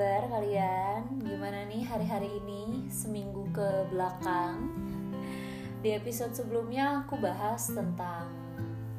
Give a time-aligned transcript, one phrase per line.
[0.00, 1.20] kabar kalian?
[1.20, 4.72] Gimana nih hari-hari ini seminggu ke belakang?
[5.84, 8.32] Di episode sebelumnya aku bahas tentang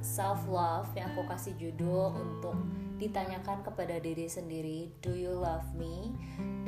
[0.05, 2.53] self love yang aku kasih judul untuk
[3.01, 6.13] ditanyakan kepada diri sendiri, do you love me?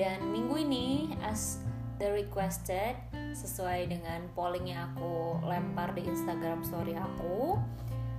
[0.01, 1.61] Dan minggu ini as
[2.01, 2.97] the requested
[3.37, 7.61] sesuai dengan polling yang aku lempar di Instagram story aku,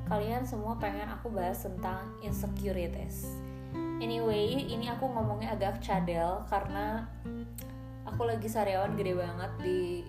[0.06, 3.34] kalian semua pengen aku bahas tentang insecurities
[4.04, 7.08] Anyway, ini aku ngomongnya agak cadel karena
[8.04, 10.04] aku lagi sariawan gede banget di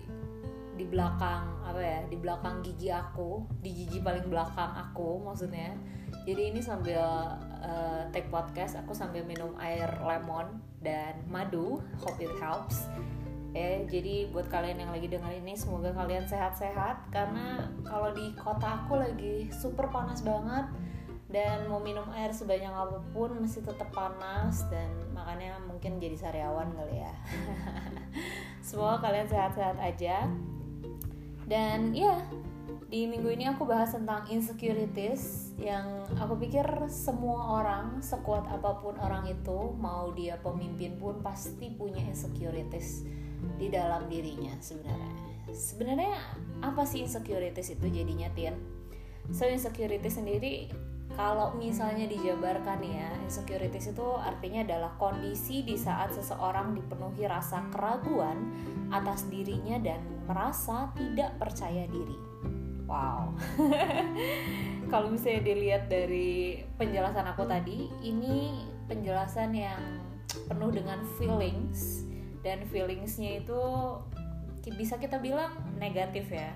[0.76, 5.72] di belakang apa ya di belakang gigi aku di gigi paling belakang aku maksudnya.
[6.28, 7.00] Jadi ini sambil
[7.64, 12.92] uh, take podcast aku sambil minum air lemon dan madu hope it helps.
[13.56, 18.84] Ya jadi buat kalian yang lagi dengar ini semoga kalian sehat-sehat karena kalau di kota
[18.84, 20.68] aku lagi super panas banget
[21.36, 26.72] dan mau minum air sebanyak apa pun masih tetap panas dan makanya mungkin jadi sariawan
[26.72, 27.12] kali ya.
[28.66, 30.32] Semoga kalian sehat-sehat aja.
[31.44, 32.24] Dan ya
[32.88, 38.96] di minggu ini aku bahas tentang insecurities yang aku pikir semua orang sekuat apa pun
[38.96, 43.04] orang itu mau dia pemimpin pun pasti punya insecurities
[43.60, 45.12] di dalam dirinya sebenarnya.
[45.52, 46.16] Sebenarnya
[46.64, 48.56] apa sih insecurities itu jadinya Tian?
[49.36, 50.72] So insecurities sendiri
[51.14, 58.50] kalau misalnya dijabarkan ya, insecurities itu artinya adalah kondisi di saat seseorang dipenuhi rasa keraguan
[58.90, 62.18] atas dirinya dan merasa tidak percaya diri.
[62.90, 63.34] Wow.
[64.92, 69.82] Kalau misalnya dilihat dari penjelasan aku tadi, ini penjelasan yang
[70.46, 72.06] penuh dengan feelings
[72.42, 73.62] dan feelingsnya itu
[74.74, 76.50] bisa kita bilang negatif ya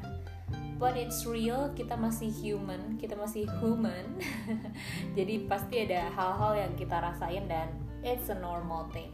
[0.81, 4.17] but it's real kita masih human kita masih human.
[5.17, 7.69] Jadi pasti ada hal-hal yang kita rasain dan
[8.01, 9.13] it's a normal thing.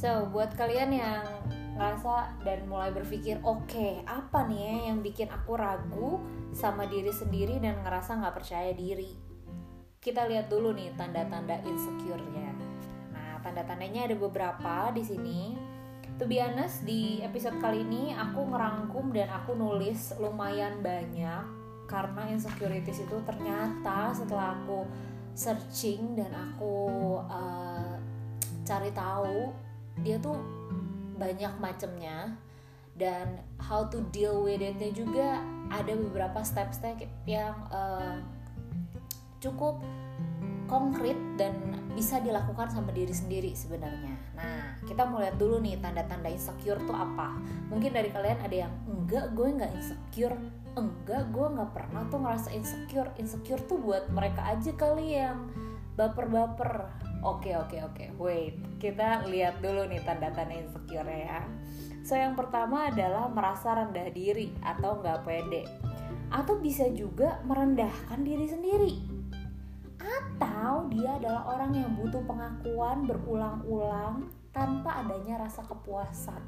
[0.00, 1.24] So buat kalian yang
[1.76, 6.20] ngerasa dan mulai berpikir oke okay, apa nih ya yang bikin aku ragu
[6.56, 9.12] sama diri sendiri dan ngerasa nggak percaya diri?
[10.00, 12.48] Kita lihat dulu nih tanda-tanda insecure-nya.
[13.12, 15.40] Nah tanda-tandanya ada beberapa di sini
[16.20, 21.48] To be honest, di episode kali ini aku ngerangkum dan aku nulis lumayan banyak
[21.88, 24.84] karena insecurities itu ternyata setelah aku
[25.32, 26.76] searching dan aku
[27.24, 27.96] uh,
[28.68, 29.48] cari tahu
[30.04, 30.36] dia tuh
[31.16, 32.36] banyak macamnya
[33.00, 35.40] dan how to deal with it juga
[35.72, 38.20] ada beberapa step-step yang uh,
[39.40, 39.80] cukup
[40.70, 41.50] konkret dan
[41.98, 44.14] bisa dilakukan sama diri sendiri sebenarnya.
[44.38, 47.34] Nah, kita mau lihat dulu nih tanda-tanda insecure tuh apa.
[47.66, 50.38] Mungkin dari kalian ada yang enggak, gue nggak insecure,
[50.78, 53.10] enggak, gue nggak pernah tuh ngerasa insecure.
[53.18, 55.50] Insecure tuh buat mereka aja kali yang
[55.98, 56.86] baper-baper.
[57.26, 58.04] Oke, oke, oke.
[58.16, 61.42] Wait, kita lihat dulu nih tanda-tanda insecure ya.
[62.06, 65.66] So yang pertama adalah merasa rendah diri atau nggak pede.
[66.30, 69.09] Atau bisa juga merendahkan diri sendiri
[70.10, 76.42] atau dia adalah orang yang butuh pengakuan berulang-ulang tanpa adanya rasa kepuasan.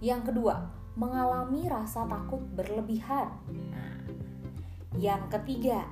[0.00, 3.28] Yang kedua, mengalami rasa takut berlebihan.
[3.50, 3.94] Nah,
[4.96, 5.84] yang ketiga,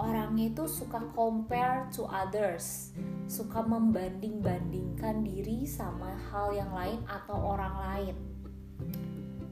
[0.00, 2.92] orang itu suka compare to others,
[3.30, 8.16] suka membanding-bandingkan diri sama hal yang lain atau orang lain.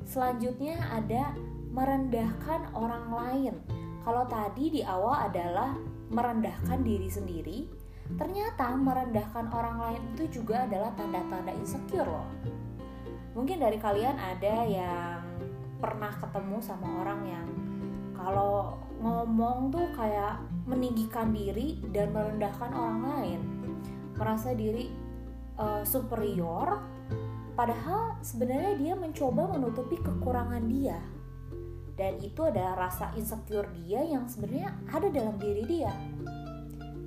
[0.09, 1.37] Selanjutnya ada
[1.69, 3.55] merendahkan orang lain
[4.09, 5.77] kalau tadi di awal adalah
[6.09, 7.69] merendahkan diri sendiri,
[8.17, 12.25] ternyata merendahkan orang lain itu juga adalah tanda-tanda insecure loh.
[13.37, 15.21] Mungkin dari kalian ada yang
[15.77, 17.47] pernah ketemu sama orang yang
[18.17, 23.41] kalau ngomong tuh kayak meninggikan diri dan merendahkan orang lain,
[24.17, 24.89] merasa diri
[25.61, 26.81] uh, superior,
[27.53, 30.97] padahal sebenarnya dia mencoba menutupi kekurangan dia
[31.99, 35.91] dan itu adalah rasa insecure dia yang sebenarnya ada dalam diri dia.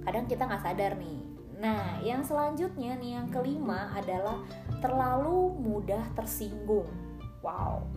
[0.03, 1.19] Kadang kita nggak sadar nih.
[1.63, 4.43] Nah yang selanjutnya nih yang kelima adalah
[4.83, 6.91] terlalu mudah tersinggung.
[7.39, 7.87] Wow.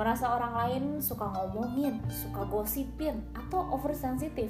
[0.00, 4.48] Merasa orang lain suka ngomongin suka gosipin atau oversensitif.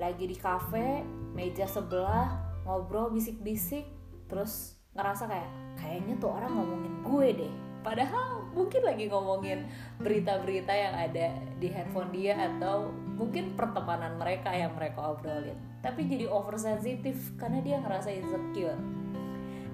[0.00, 1.04] Lagi di cafe
[1.36, 3.84] meja sebelah ngobrol bisik-bisik
[4.32, 7.54] terus ngerasa kayak kayaknya tuh orang ngomongin gue deh.
[7.84, 9.66] Padahal mungkin lagi ngomongin
[9.98, 15.58] berita-berita yang ada di handphone dia atau mungkin pertemanan mereka yang mereka obrolin.
[15.82, 18.78] Tapi jadi oversensitif karena dia ngerasa insecure.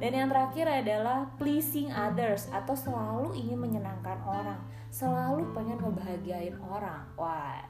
[0.00, 4.61] Dan yang terakhir adalah pleasing others atau selalu ingin menyenangkan orang.
[4.88, 7.05] Selalu pengen ngebahagiain orang.
[7.21, 7.61] Wah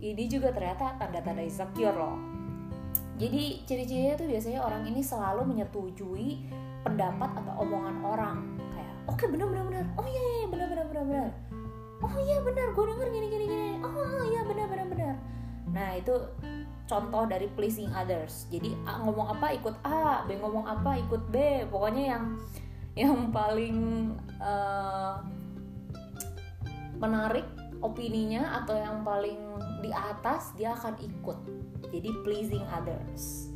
[0.00, 2.16] ini juga ternyata tanda-tanda insecure loh.
[3.20, 6.48] Jadi ciri-cirinya tuh biasanya orang ini selalu menyetujui
[6.80, 8.36] pendapat atau omongan orang
[9.08, 9.84] oke okay, benar benar.
[9.96, 11.30] Oh iya iya benar benar benar benar.
[12.00, 12.66] Oh iya benar.
[12.72, 13.70] Gue denger gini gini gini.
[13.84, 15.14] Oh iya benar benar benar.
[15.70, 16.14] Nah itu
[16.90, 18.50] contoh dari pleasing others.
[18.50, 21.64] Jadi A ngomong apa ikut A B ngomong apa ikut B.
[21.70, 22.24] Pokoknya yang
[22.98, 23.78] yang paling
[24.42, 25.22] uh,
[26.98, 27.46] menarik
[27.80, 29.40] opininya atau yang paling
[29.80, 31.38] di atas dia akan ikut.
[31.88, 33.48] Jadi pleasing others.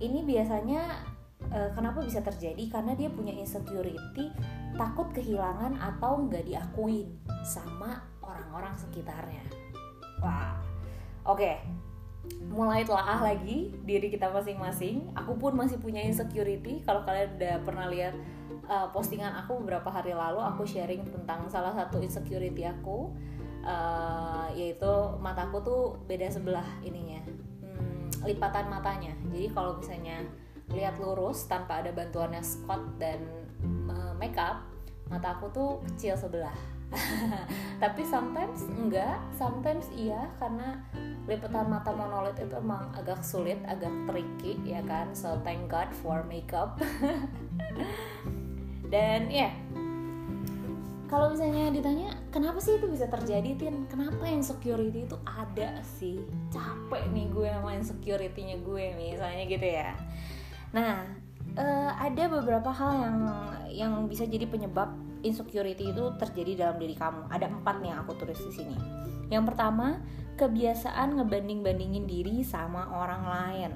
[0.00, 1.04] Ini biasanya
[1.52, 2.64] uh, kenapa bisa terjadi?
[2.70, 4.30] Karena dia punya insecurity
[4.78, 7.10] takut kehilangan atau nggak diakuin
[7.42, 9.44] sama orang-orang sekitarnya.
[10.22, 10.56] Wah
[11.26, 11.40] oke.
[11.40, 11.56] Okay.
[12.46, 15.08] mulai telah lagi diri kita masing-masing.
[15.18, 16.84] Aku pun masih punya insecurity.
[16.84, 18.14] Kalau kalian udah pernah lihat
[18.70, 23.10] uh, postingan aku beberapa hari lalu aku sharing tentang salah satu insecurity aku
[23.66, 27.24] uh, yaitu mataku tuh beda sebelah ininya.
[27.64, 29.12] Hmm, lipatan matanya.
[29.32, 30.22] Jadi kalau misalnya
[30.70, 33.22] lihat lurus tanpa ada bantuannya Scott dan
[33.90, 34.62] uh, makeup
[35.10, 36.54] mataku tuh kecil sebelah.
[37.82, 40.82] Tapi sometimes enggak sometimes iya karena
[41.30, 45.10] lipatan mata monolit itu emang agak sulit agak tricky ya kan?
[45.14, 46.78] So thank god for makeup.
[48.94, 49.52] Dan ya yeah,
[51.10, 53.86] kalau misalnya ditanya kenapa sih itu bisa terjadi tin?
[53.90, 56.22] Kenapa insecurity itu ada sih?
[56.54, 59.90] Capek nih gue sama insecurity-nya gue misalnya gitu ya
[60.70, 61.02] nah
[61.58, 63.18] uh, ada beberapa hal yang
[63.70, 64.90] yang bisa jadi penyebab
[65.26, 67.28] insecurity itu terjadi dalam diri kamu.
[67.28, 68.76] Ada empat nih yang aku tulis di sini.
[69.28, 70.00] Yang pertama
[70.40, 73.70] kebiasaan ngebanding-bandingin diri sama orang lain.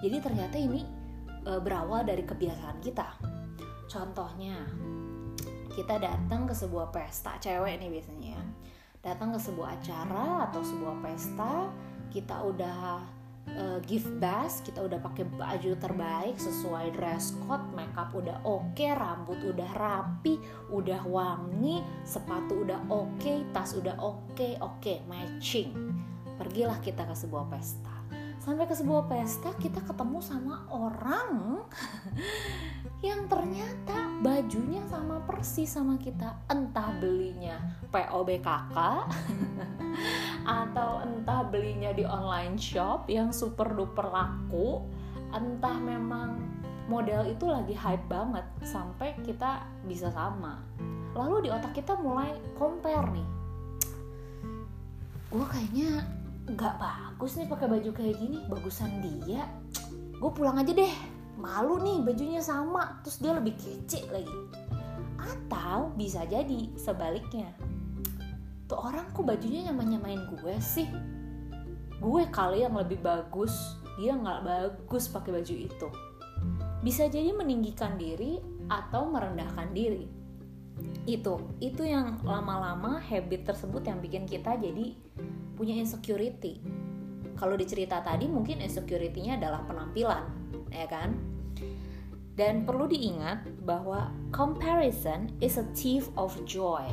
[0.00, 0.82] Jadi ternyata ini
[1.46, 3.06] uh, berawal dari kebiasaan kita.
[3.86, 4.66] Contohnya
[5.70, 8.34] kita datang ke sebuah pesta cewek nih biasanya.
[8.36, 8.42] Ya
[9.00, 11.72] datang ke sebuah acara atau sebuah pesta
[12.12, 13.00] kita udah
[13.58, 18.94] uh, give best kita udah pakai baju terbaik sesuai dress code makeup udah oke okay,
[18.94, 20.38] rambut udah rapi
[20.70, 25.74] udah wangi sepatu udah oke okay, tas udah oke okay, oke okay, matching.
[26.38, 27.89] Pergilah kita ke sebuah pesta
[28.40, 31.60] sampai ke sebuah pesta kita ketemu sama orang
[33.04, 36.40] yang ternyata bajunya sama persis sama kita.
[36.48, 37.60] Entah belinya
[37.92, 38.76] POBKK
[40.64, 44.88] atau entah belinya di online shop yang super duper laku.
[45.36, 46.40] Entah memang
[46.88, 50.64] model itu lagi hype banget sampai kita bisa sama.
[51.12, 53.28] Lalu di otak kita mulai compare nih.
[55.30, 56.19] Gue kayaknya
[56.54, 58.38] nggak bagus nih pakai baju kayak gini.
[58.50, 59.46] Bagusan dia.
[60.18, 60.94] Gue pulang aja deh.
[61.38, 63.00] Malu nih bajunya sama.
[63.06, 64.38] Terus dia lebih kece lagi.
[65.20, 67.54] Atau bisa jadi sebaliknya.
[68.66, 70.86] Tuh orang kok bajunya nyaman nyamain gue sih?
[72.00, 73.78] Gue kali yang lebih bagus.
[73.98, 75.88] Dia nggak bagus pakai baju itu.
[76.80, 78.40] Bisa jadi meninggikan diri
[78.72, 80.08] atau merendahkan diri.
[81.04, 81.52] Itu.
[81.60, 84.96] Itu yang lama-lama habit tersebut yang bikin kita jadi
[85.60, 86.56] punya insecurity.
[87.36, 90.24] Kalau di cerita tadi mungkin insecurity-nya adalah penampilan,
[90.72, 91.12] ya kan?
[92.32, 96.88] Dan perlu diingat bahwa comparison is a thief of joy.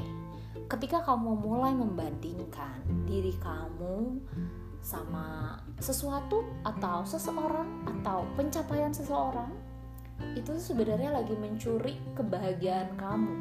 [0.67, 4.19] Ketika kamu mulai membandingkan diri kamu
[4.83, 9.47] sama sesuatu atau seseorang atau pencapaian seseorang,
[10.35, 13.31] itu sebenarnya lagi mencuri kebahagiaan kamu.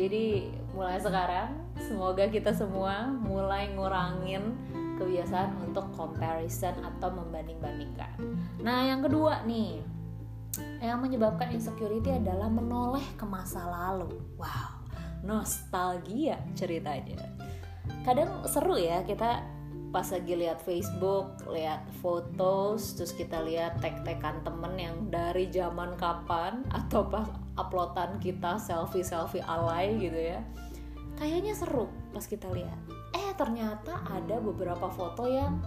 [0.00, 4.54] Jadi mulai sekarang semoga kita semua mulai ngurangin
[5.00, 8.20] kebiasaan untuk comparison atau membanding-bandingkan.
[8.60, 9.80] Nah, yang kedua nih,
[10.84, 14.20] yang menyebabkan insecurity adalah menoleh ke masa lalu.
[14.36, 14.84] Wow,
[15.24, 17.16] nostalgia ceritanya.
[18.04, 19.40] Kadang seru ya kita
[19.90, 26.62] pas lagi lihat Facebook, lihat fotos, terus kita lihat tag-tagan temen yang dari zaman kapan
[26.70, 27.26] atau pas
[27.58, 30.40] uploadan kita selfie-selfie alay gitu ya
[31.20, 32.80] kayaknya seru pas kita lihat.
[33.12, 35.60] Eh ternyata ada beberapa foto yang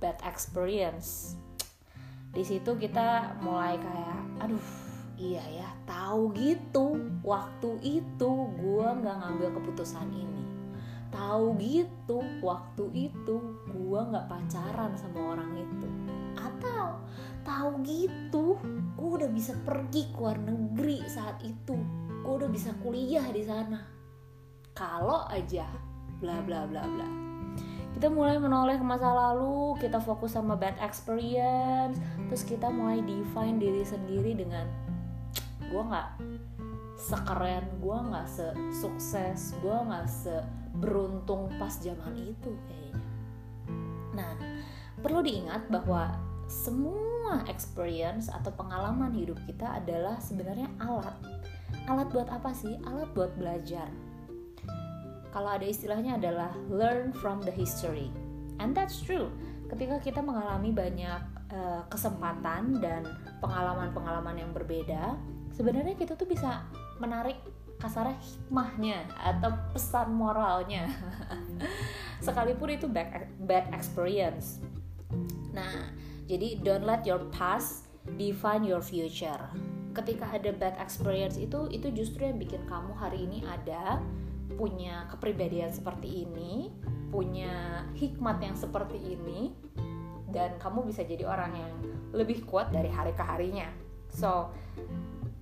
[0.00, 1.36] bad experience.
[2.32, 4.66] Di situ kita mulai kayak aduh
[5.20, 6.96] iya ya tahu gitu.
[7.20, 10.44] Waktu itu gue nggak ngambil keputusan ini.
[11.12, 13.36] Tahu gitu waktu itu
[13.68, 15.88] gue nggak pacaran sama orang itu.
[16.40, 17.04] Atau
[17.44, 18.56] tahu gitu
[18.96, 21.76] gue udah bisa pergi ke luar negeri saat itu.
[22.24, 23.99] Gue udah bisa kuliah di sana
[24.80, 25.68] kalau aja
[26.24, 27.08] bla bla bla bla.
[27.92, 32.00] Kita mulai menoleh ke masa lalu kita fokus sama bad experience
[32.32, 34.64] terus kita mulai define diri sendiri dengan
[35.68, 36.08] gue nggak
[36.96, 38.26] sekeren gue nggak
[38.72, 43.04] sukses gue nggak seberuntung pas zaman itu kayaknya.
[44.16, 44.32] Nah
[45.04, 46.16] perlu diingat bahwa
[46.48, 51.14] semua experience atau pengalaman hidup kita adalah sebenarnya alat.
[51.84, 52.80] Alat buat apa sih?
[52.88, 53.92] Alat buat belajar
[55.30, 58.10] kalau ada istilahnya adalah learn from the history.
[58.58, 59.30] And that's true.
[59.70, 61.22] Ketika kita mengalami banyak
[61.54, 63.06] uh, kesempatan dan
[63.38, 65.14] pengalaman-pengalaman yang berbeda
[65.54, 66.64] sebenarnya kita tuh bisa
[67.02, 67.38] menarik
[67.80, 70.88] kasarnya hikmahnya atau pesan moralnya.
[72.24, 74.60] Sekalipun itu bad, bad experience.
[75.56, 75.88] Nah
[76.28, 77.88] jadi don't let your past
[78.20, 79.40] define your future.
[79.96, 83.98] Ketika ada bad experience itu itu justru yang bikin kamu hari ini ada
[84.60, 86.68] punya kepribadian seperti ini
[87.08, 89.56] punya hikmat yang seperti ini
[90.28, 91.72] dan kamu bisa jadi orang yang
[92.12, 93.66] lebih kuat dari hari ke harinya.
[94.12, 94.52] So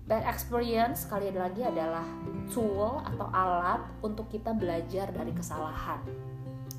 [0.07, 2.07] bad experience sekali lagi adalah
[2.49, 6.01] tool atau alat untuk kita belajar dari kesalahan.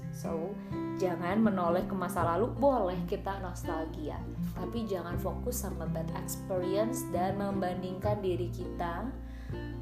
[0.10, 0.56] So
[0.98, 4.18] jangan menoleh ke masa lalu boleh kita nostalgia.
[4.58, 9.06] Tapi jangan fokus sama bad experience dan membandingkan diri kita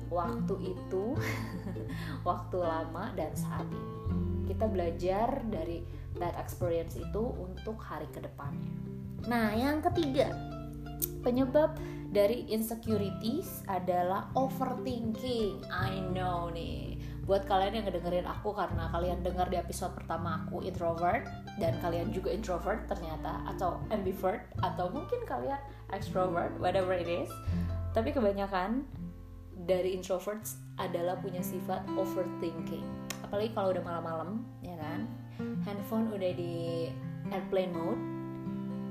[0.08, 1.16] waktu itu
[2.28, 3.98] waktu lama dan saat ini
[4.48, 5.84] kita belajar dari
[6.16, 8.74] bad experience itu untuk hari ke depannya.
[9.28, 10.32] Nah, yang ketiga,
[11.22, 11.76] penyebab
[12.10, 15.68] dari insecurities adalah overthinking.
[15.68, 16.96] I know nih.
[17.28, 21.28] Buat kalian yang ngedengerin aku karena kalian dengar di episode pertama aku introvert
[21.60, 25.60] dan kalian juga introvert ternyata atau ambivert atau mungkin kalian
[25.92, 27.28] extrovert, whatever it is.
[27.92, 28.88] Tapi kebanyakan
[29.68, 32.88] dari introverts adalah punya sifat overthinking.
[33.28, 34.30] Apalagi kalau udah malam-malam
[34.64, 35.04] ya kan?
[35.68, 36.88] Handphone udah di
[37.30, 38.02] airplane mode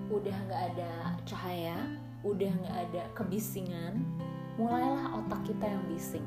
[0.06, 1.74] udah nggak ada cahaya
[2.22, 4.06] udah nggak ada kebisingan
[4.60, 6.26] mulailah otak kita yang bising.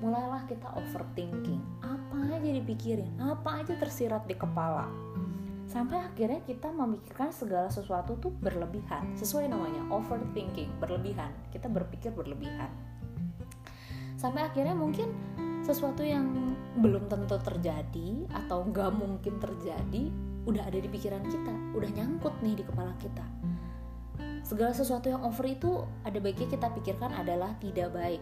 [0.00, 1.60] Mulailah kita overthinking.
[1.84, 4.88] Apa aja dipikirin apa aja tersirat di kepala.
[5.68, 9.06] Sampai akhirnya kita memikirkan segala sesuatu tuh berlebihan.
[9.14, 11.30] Sesuai namanya overthinking berlebihan.
[11.54, 12.89] Kita berpikir berlebihan
[14.20, 15.08] sampai akhirnya mungkin
[15.64, 20.12] sesuatu yang belum tentu terjadi atau nggak mungkin terjadi
[20.44, 23.24] udah ada di pikiran kita udah nyangkut nih di kepala kita.
[24.44, 28.20] Segala sesuatu yang over itu ada baiknya kita pikirkan adalah tidak baik.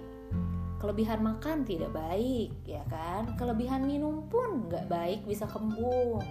[0.78, 3.34] Kelebihan makan tidak baik ya kan?
[3.34, 6.22] Kelebihan minum pun nggak baik bisa kembung.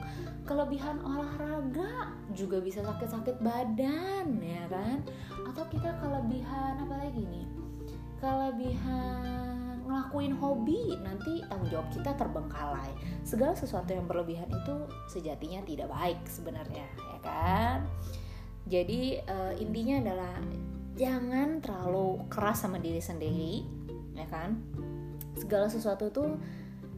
[0.47, 5.03] Kelebihan olahraga juga bisa sakit-sakit badan ya kan?
[5.51, 7.56] Atau kita kelebihan apa lagi nih
[8.19, 12.91] kelebihan ngelakuin hobi nanti tanggung jawab kita terbengkalai.
[13.23, 14.75] Segala sesuatu yang berlebihan itu
[15.07, 17.77] sejatinya tidak baik sebenarnya ya kan?
[18.67, 20.35] Jadi uh, intinya adalah
[20.99, 23.63] jangan terlalu keras sama diri sendiri
[24.11, 24.59] ya kan?
[25.39, 26.25] Segala sesuatu itu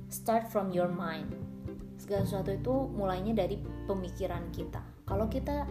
[0.09, 1.29] start from your mind.
[2.01, 4.81] Segala sesuatu itu mulainya dari pemikiran kita.
[5.05, 5.69] Kalau kita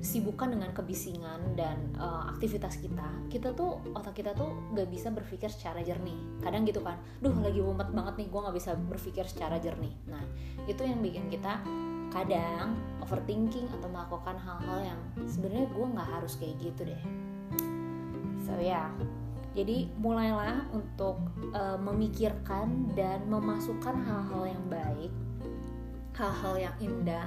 [0.00, 5.52] sibukkan dengan kebisingan dan uh, aktivitas kita kita tuh otak kita tuh gak bisa berpikir
[5.52, 6.16] secara jernih.
[6.40, 9.92] Kadang gitu kan duh lagi mumet banget nih gue gak bisa berpikir secara jernih.
[10.08, 10.24] Nah
[10.64, 11.60] itu yang bikin kita
[12.10, 17.02] kadang overthinking atau melakukan hal-hal yang sebenarnya gue nggak harus kayak gitu deh.
[18.42, 18.88] So ya yeah.
[19.54, 21.22] jadi mulailah untuk
[21.54, 25.12] uh, memikirkan dan memasukkan hal-hal yang baik
[26.20, 27.24] hal-hal yang indah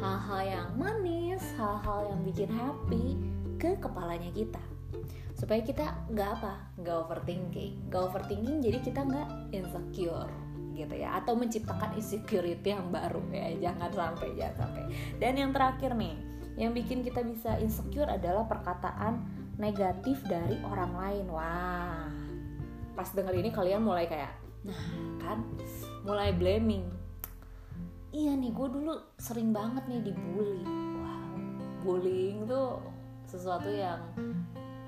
[0.00, 3.16] hal-hal yang manis, hal-hal yang bikin happy
[3.56, 4.62] ke kepalanya kita.
[5.36, 6.54] Supaya kita nggak apa?
[6.80, 7.88] Nggak overthinking.
[7.88, 10.32] Nggak overthinking jadi kita nggak insecure
[10.76, 11.20] gitu ya.
[11.20, 13.70] Atau menciptakan insecurity yang baru ya.
[13.70, 14.82] Jangan sampai jangan sampai.
[15.20, 16.16] Dan yang terakhir nih
[16.56, 19.28] yang bikin kita bisa insecure adalah perkataan
[19.60, 21.26] negatif dari orang lain.
[21.28, 22.08] Wah.
[22.96, 24.32] Pas denger ini kalian mulai kayak
[24.66, 24.82] nah
[25.20, 25.44] kan?
[26.02, 27.05] Mulai blaming
[28.12, 30.62] iya nih gue dulu sering banget nih dibully.
[31.00, 31.34] Wow.
[31.82, 32.82] Bullying tuh
[33.26, 34.00] sesuatu yang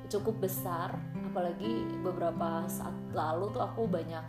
[0.08, 4.24] cukup besar apalagi beberapa saat lalu tuh aku banyak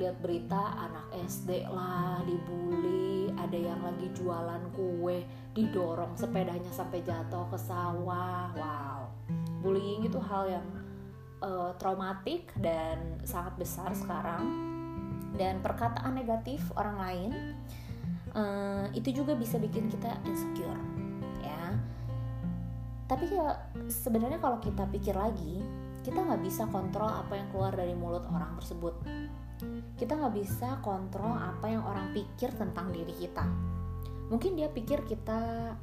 [0.00, 7.46] lihat berita anak SD lah dibully ada yang lagi jualan kue didorong sepedanya sampai jatuh
[7.50, 8.50] ke sawah.
[8.54, 9.00] Wow.
[9.62, 10.66] Bullying itu hal yang
[11.42, 14.46] uh, traumatik dan sangat besar sekarang.
[15.38, 17.30] Dan perkataan negatif orang lain
[18.34, 20.80] uh, itu juga bisa bikin kita insecure
[21.44, 21.76] ya.
[23.08, 23.56] Tapi ya
[23.88, 25.60] sebenarnya kalau kita pikir lagi
[26.04, 28.94] kita nggak bisa kontrol apa yang keluar dari mulut orang tersebut.
[29.98, 33.44] Kita nggak bisa kontrol apa yang orang pikir tentang diri kita.
[34.32, 35.74] Mungkin dia pikir kita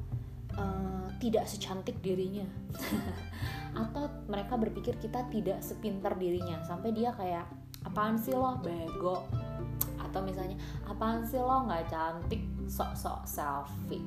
[0.58, 2.48] uh, tidak secantik dirinya.
[3.82, 6.64] Atau mereka berpikir kita tidak sepintar dirinya.
[6.64, 7.46] Sampai dia kayak
[7.86, 9.28] apaan sih lo bego
[10.16, 10.56] atau misalnya
[10.88, 12.40] apaan sih lo nggak cantik?
[12.72, 14.00] Sok-sok selfie.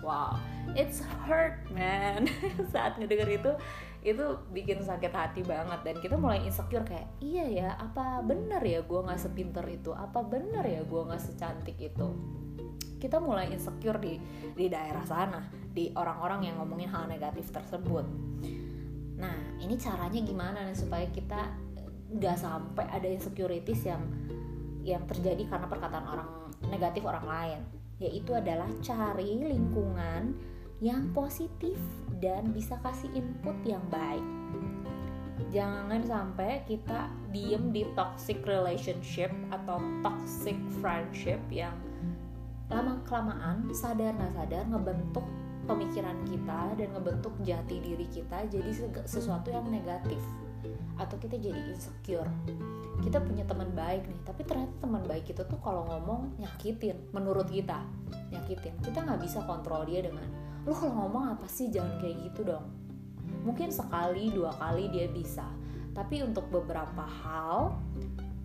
[0.00, 0.40] Wow
[0.74, 2.28] it's hurt man.
[2.72, 3.52] Saat ngedenger itu
[4.02, 5.80] itu bikin sakit hati banget.
[5.84, 9.94] Dan kita mulai insecure kayak iya ya apa bener ya gue nggak sepinter itu?
[9.94, 12.08] Apa bener ya gue nggak secantik itu?
[12.98, 14.18] Kita mulai insecure di
[14.58, 18.04] di daerah sana di orang-orang yang ngomongin hal negatif tersebut.
[19.18, 21.54] Nah ini caranya gimana nih supaya kita
[22.08, 24.00] nggak sampai ada insecurities yang
[24.94, 26.28] yang terjadi karena perkataan orang
[26.70, 27.60] negatif orang lain.
[27.98, 30.38] Yaitu adalah cari lingkungan
[30.78, 31.76] yang positif
[32.22, 34.22] dan bisa kasih input yang baik.
[35.50, 41.74] Jangan sampai kita diem di toxic relationship atau toxic friendship yang
[42.68, 45.24] lama kelamaan sadar nggak sadar ngebentuk
[45.64, 50.20] pemikiran kita dan ngebentuk jati diri kita jadi sesuatu yang negatif
[50.98, 52.28] atau kita jadi insecure.
[52.98, 57.46] Kita punya teman baik nih tapi ternyata teman baik itu tuh kalau ngomong nyakitin menurut
[57.46, 57.80] kita
[58.34, 58.74] nyakitin.
[58.82, 60.26] Kita nggak bisa kontrol dia dengan
[60.66, 61.70] lo kalau ngomong apa sih?
[61.70, 62.66] Jangan kayak gitu dong.
[63.46, 65.46] Mungkin sekali dua kali dia bisa.
[65.94, 67.74] Tapi untuk beberapa hal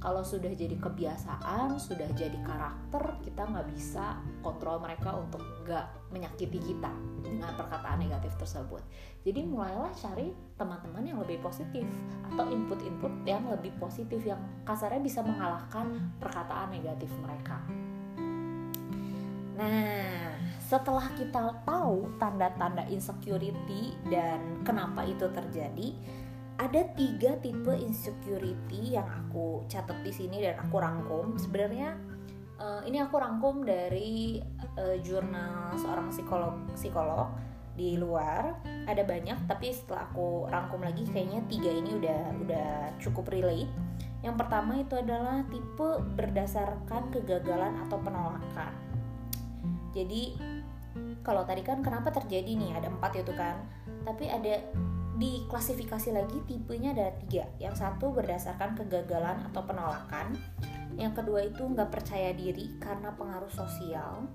[0.03, 6.59] kalau sudah jadi kebiasaan sudah jadi karakter kita nggak bisa kontrol mereka untuk nggak menyakiti
[6.59, 6.91] kita
[7.23, 8.83] dengan perkataan negatif tersebut.
[9.23, 11.87] Jadi mulailah cari teman-teman yang lebih positif
[12.27, 17.63] atau input-input yang lebih positif yang kasarnya bisa mengalahkan perkataan negatif mereka.
[19.55, 25.95] Nah setelah kita tahu tanda-tanda insecurity dan kenapa itu terjadi
[26.61, 31.33] ada tiga tipe insecurity yang aku catat di sini dan aku rangkum.
[31.37, 31.97] Sebenarnya
[32.61, 34.37] uh, ini aku rangkum dari
[34.77, 37.33] uh, jurnal seorang psikolog psikolog
[37.73, 38.53] di luar.
[38.85, 42.69] Ada banyak, tapi setelah aku rangkum lagi kayaknya tiga ini udah udah
[43.01, 43.71] cukup relate.
[44.21, 48.71] Yang pertama itu adalah tipe berdasarkan kegagalan atau penolakan.
[49.91, 50.37] Jadi
[51.25, 53.57] kalau tadi kan kenapa terjadi nih ada empat itu kan,
[54.05, 54.61] tapi ada
[55.17, 57.45] diklasifikasi lagi tipenya ada tiga.
[57.61, 60.33] Yang satu berdasarkan kegagalan atau penolakan.
[60.97, 64.29] Yang kedua itu nggak percaya diri karena pengaruh sosial.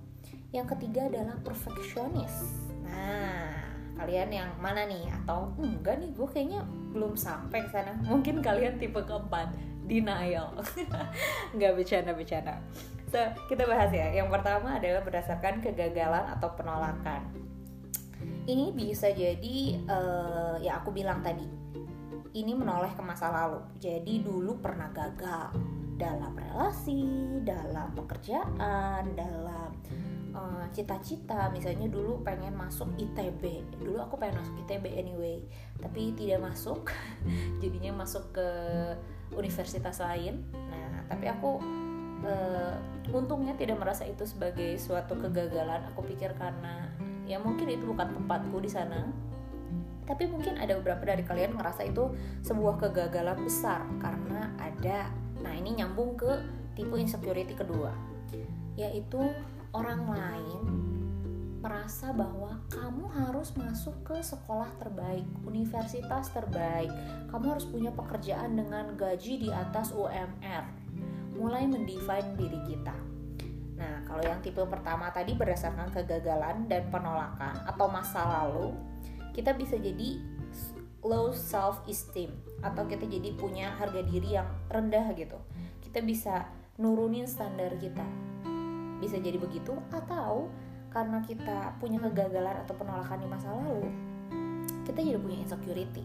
[0.55, 2.67] Yang ketiga adalah perfeksionis.
[2.87, 5.11] Nah kalian yang mana nih?
[5.23, 6.11] Atau enggak nih?
[6.15, 6.63] Gue kayaknya
[6.95, 7.99] belum sampai ke sana.
[8.07, 9.51] Mungkin kalian tipe keempat
[9.91, 10.55] denial.
[11.59, 12.55] Nggak bercanda bercanda.
[13.11, 13.19] So
[13.51, 14.15] kita bahas ya.
[14.15, 17.48] Yang pertama adalah berdasarkan kegagalan atau penolakan
[18.49, 21.45] ini bisa jadi uh, ya aku bilang tadi
[22.33, 23.61] ini menoleh ke masa lalu.
[23.77, 25.53] Jadi dulu pernah gagal
[25.99, 27.03] dalam relasi
[27.43, 29.71] dalam pekerjaan dalam
[30.33, 31.53] uh, cita-cita.
[31.53, 35.45] Misalnya dulu pengen masuk ITB dulu aku pengen masuk ITB anyway
[35.77, 36.89] tapi tidak masuk.
[37.63, 38.49] Jadinya masuk ke
[39.37, 40.47] universitas lain.
[40.55, 41.61] Nah tapi aku
[42.25, 42.77] uh,
[43.13, 45.85] untungnya tidak merasa itu sebagai suatu kegagalan.
[45.93, 46.93] Aku pikir karena
[47.29, 49.05] ya mungkin itu bukan tempatku di sana
[50.09, 52.09] tapi mungkin ada beberapa dari kalian ngerasa itu
[52.41, 55.13] sebuah kegagalan besar karena ada
[55.45, 56.41] nah ini nyambung ke
[56.73, 57.93] tipe insecurity kedua
[58.81, 59.21] yaitu
[59.77, 60.89] orang lain
[61.59, 66.87] merasa bahwa kamu harus masuk ke sekolah terbaik, universitas terbaik,
[67.35, 70.65] kamu harus punya pekerjaan dengan gaji di atas UMR.
[71.35, 72.95] Mulai mendefine diri kita.
[74.19, 78.75] Kalau yang tipe pertama tadi berdasarkan kegagalan dan penolakan atau masa lalu,
[79.31, 80.19] kita bisa jadi
[81.07, 85.39] low self esteem atau kita jadi punya harga diri yang rendah gitu.
[85.87, 86.51] Kita bisa
[86.83, 88.03] nurunin standar kita.
[88.99, 90.51] Bisa jadi begitu atau
[90.91, 93.87] karena kita punya kegagalan atau penolakan di masa lalu,
[94.83, 96.03] kita jadi punya insecurity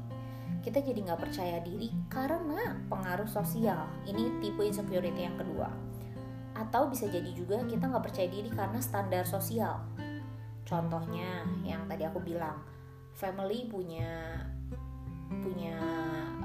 [0.63, 3.84] kita jadi nggak percaya diri karena pengaruh sosial.
[4.08, 5.92] Ini tipe insecurity yang kedua
[6.54, 9.82] atau bisa jadi juga kita nggak percaya diri karena standar sosial.
[10.63, 12.62] Contohnya yang tadi aku bilang
[13.13, 14.42] family punya
[15.34, 15.76] punya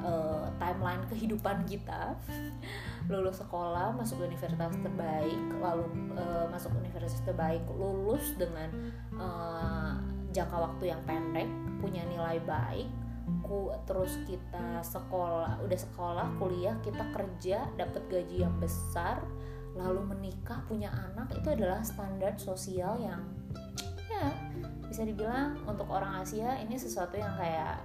[0.01, 2.17] uh, timeline kehidupan kita.
[3.13, 8.69] Lulus sekolah masuk universitas terbaik lalu uh, masuk universitas terbaik lulus dengan
[9.17, 9.97] uh,
[10.33, 11.49] jangka waktu yang pendek
[11.81, 12.89] punya nilai baik
[13.45, 19.21] ku terus kita sekolah udah sekolah kuliah kita kerja dapat gaji yang besar
[19.79, 23.23] lalu menikah punya anak itu adalah standar sosial yang
[24.11, 24.35] ya
[24.91, 27.79] bisa dibilang untuk orang Asia ini sesuatu yang kayak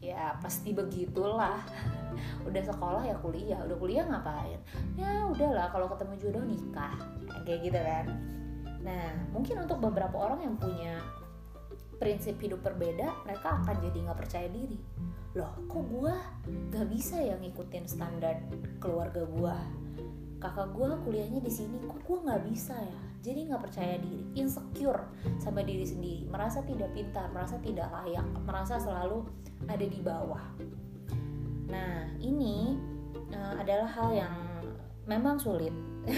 [0.00, 1.60] ya pasti begitulah.
[2.48, 4.60] Udah sekolah ya kuliah udah kuliah ngapain?
[4.96, 6.96] Ya udahlah kalau ketemu jodoh nikah
[7.44, 8.06] kayak gitu kan.
[8.80, 10.98] Nah mungkin untuk beberapa orang yang punya
[12.00, 14.80] prinsip hidup berbeda mereka akan jadi nggak percaya diri.
[15.36, 16.14] Loh kok gue
[16.74, 18.40] gak bisa ya ngikutin standar
[18.82, 19.56] keluarga gue
[20.40, 23.00] kakak gue kuliahnya di sini kok gue nggak bisa ya?
[23.20, 25.04] Jadi nggak percaya diri insecure
[25.36, 26.24] sama diri sendiri.
[26.32, 29.28] Merasa tidak pintar merasa tidak layak merasa selalu
[29.68, 30.44] ada di bawah.
[31.68, 32.80] Nah ini
[33.36, 34.34] uh, adalah hal yang
[35.04, 35.76] memang sulit.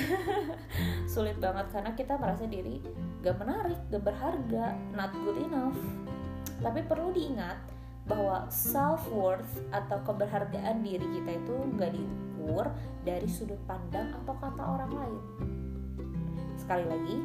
[1.13, 2.79] Sulit banget karena kita merasa diri
[3.27, 5.77] gak menarik gak berharga not good enough.
[6.63, 7.59] Tapi perlu diingat
[8.07, 11.91] bahwa self worth atau keberhargaan diri kita itu gak
[13.03, 15.23] dari sudut pandang atau kata orang lain.
[16.59, 17.17] Sekali lagi,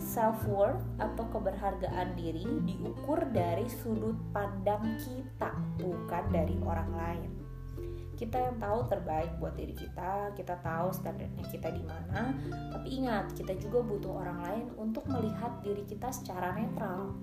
[0.00, 7.30] self worth atau keberhargaan diri diukur dari sudut pandang kita, bukan dari orang lain.
[8.16, 12.30] Kita yang tahu terbaik buat diri kita, kita tahu standarnya kita di mana,
[12.70, 17.18] tapi ingat, kita juga butuh orang lain untuk melihat diri kita secara netral.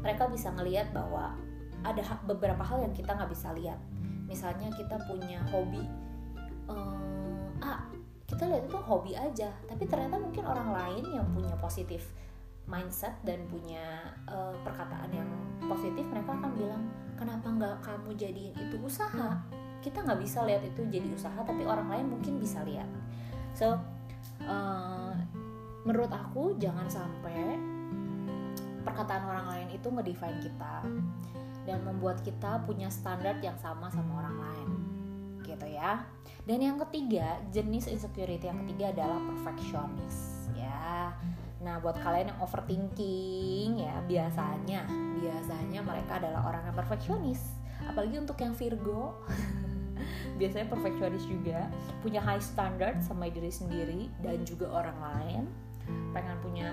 [0.00, 1.36] Mereka bisa ngelihat bahwa
[1.84, 3.76] ada beberapa hal yang kita nggak bisa lihat
[4.26, 5.86] misalnya kita punya hobi
[6.66, 7.86] um, ah
[8.26, 9.50] kita lihat itu hobi aja.
[9.70, 12.10] Tapi ternyata mungkin orang lain yang punya positif
[12.66, 15.30] mindset dan punya uh, perkataan yang
[15.70, 16.82] positif mereka akan bilang
[17.14, 19.38] kenapa nggak kamu jadiin itu usaha?
[19.78, 22.90] Kita nggak bisa lihat itu jadi usaha tapi orang lain mungkin bisa lihat.
[23.54, 23.78] So
[24.42, 25.14] uh,
[25.86, 27.54] menurut aku jangan sampai
[28.86, 30.86] perkataan orang lain itu ngedefine kita
[31.66, 34.70] dan membuat kita punya standar yang sama sama orang lain
[35.42, 36.06] gitu ya.
[36.46, 41.10] Dan yang ketiga jenis insecurity yang ketiga adalah perfectionist ya.
[41.62, 44.86] Nah buat kalian yang overthinking ya biasanya
[45.18, 47.58] biasanya mereka adalah orang yang perfectionist.
[47.86, 49.18] Apalagi untuk yang Virgo
[50.38, 51.66] biasanya perfectionist juga.
[52.02, 55.42] Punya high standard sama diri sendiri dan juga orang lain.
[56.14, 56.68] Pengen punya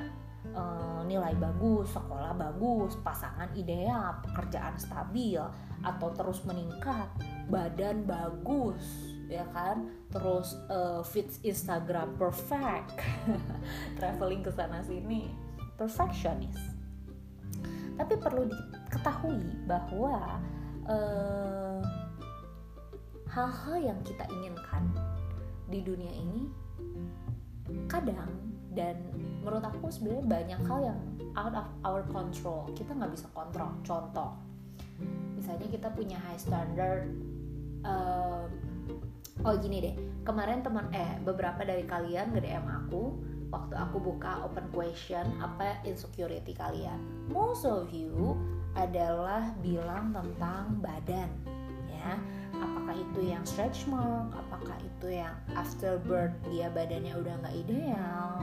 [0.51, 5.39] uh, nilai bagus, sekolah bagus, pasangan ideal, pekerjaan stabil
[5.79, 7.07] atau terus meningkat,
[7.47, 8.83] badan bagus,
[9.31, 9.87] ya kan?
[10.11, 12.99] Terus uh, fit Instagram perfect,
[13.97, 15.31] traveling ke sana sini,
[15.79, 16.75] perfectionist.
[17.95, 20.41] Tapi perlu diketahui bahwa
[20.89, 21.79] uh,
[23.33, 24.93] hal-hal yang kita inginkan
[25.69, 26.45] di dunia ini
[27.89, 28.97] kadang dan
[29.41, 30.99] menurut aku sebenarnya banyak hal yang
[31.37, 32.69] out of our control.
[32.73, 33.73] Kita nggak bisa kontrol.
[33.85, 34.37] Contoh
[35.37, 37.09] misalnya kita punya high standard
[37.83, 38.45] uh,
[39.45, 39.95] oh gini deh.
[40.23, 43.17] Kemarin teman eh beberapa dari kalian nge DM aku
[43.53, 46.97] waktu aku buka open question apa insecurity kalian.
[47.29, 48.33] Most of you
[48.73, 51.29] adalah bilang tentang badan
[51.85, 52.17] ya
[52.61, 58.41] apakah itu yang stretch mark apakah itu yang after birth dia badannya udah nggak ideal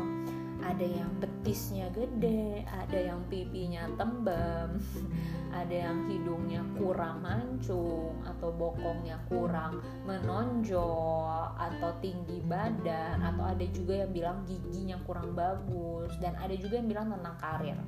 [0.60, 4.76] ada yang betisnya gede, ada yang pipinya tembem,
[5.60, 14.04] ada yang hidungnya kurang mancung atau bokongnya kurang menonjol atau tinggi badan atau ada juga
[14.04, 17.78] yang bilang giginya kurang bagus dan ada juga yang bilang tentang karir.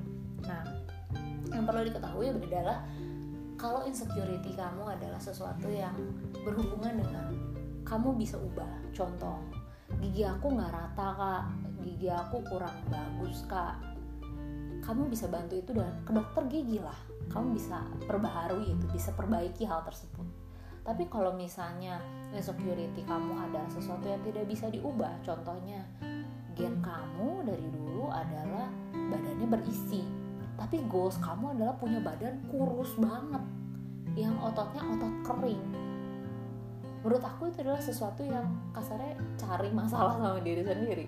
[0.43, 0.63] Nah,
[1.53, 2.83] yang perlu diketahui adalah
[3.63, 5.95] kalau insecurity kamu adalah sesuatu yang
[6.43, 7.31] berhubungan dengan
[7.87, 8.67] kamu bisa ubah.
[8.91, 9.39] Contoh,
[10.03, 11.43] gigi aku nggak rata kak.
[11.79, 13.79] Gigi aku kurang bagus kak.
[14.83, 16.99] Kamu bisa bantu itu dengan ke dokter gigi lah.
[17.31, 20.27] Kamu bisa perbaharui itu bisa perbaiki hal tersebut.
[20.83, 22.03] Tapi kalau misalnya
[22.35, 25.87] insecurity kamu ada sesuatu yang tidak bisa diubah contohnya
[26.51, 30.22] gen kamu dari dulu adalah badannya berisi
[30.57, 33.43] tapi goals kamu adalah punya badan kurus banget.
[34.13, 35.63] Yang ototnya otot kering.
[37.01, 41.07] Menurut aku itu adalah sesuatu yang kasarnya cari masalah sama diri sendiri.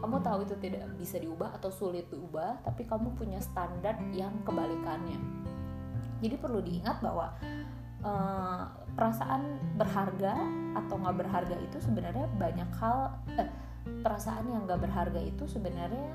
[0.00, 5.18] Kamu tahu itu tidak bisa diubah atau sulit diubah tapi kamu punya standar yang kebalikannya.
[6.22, 7.36] Jadi perlu diingat bahwa
[8.04, 8.64] uh,
[8.94, 10.38] perasaan berharga
[10.78, 13.50] atau nggak berharga itu sebenarnya banyak hal eh,
[14.00, 16.14] perasaan yang nggak berharga itu sebenarnya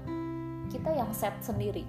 [0.69, 1.83] kita yang set sendiri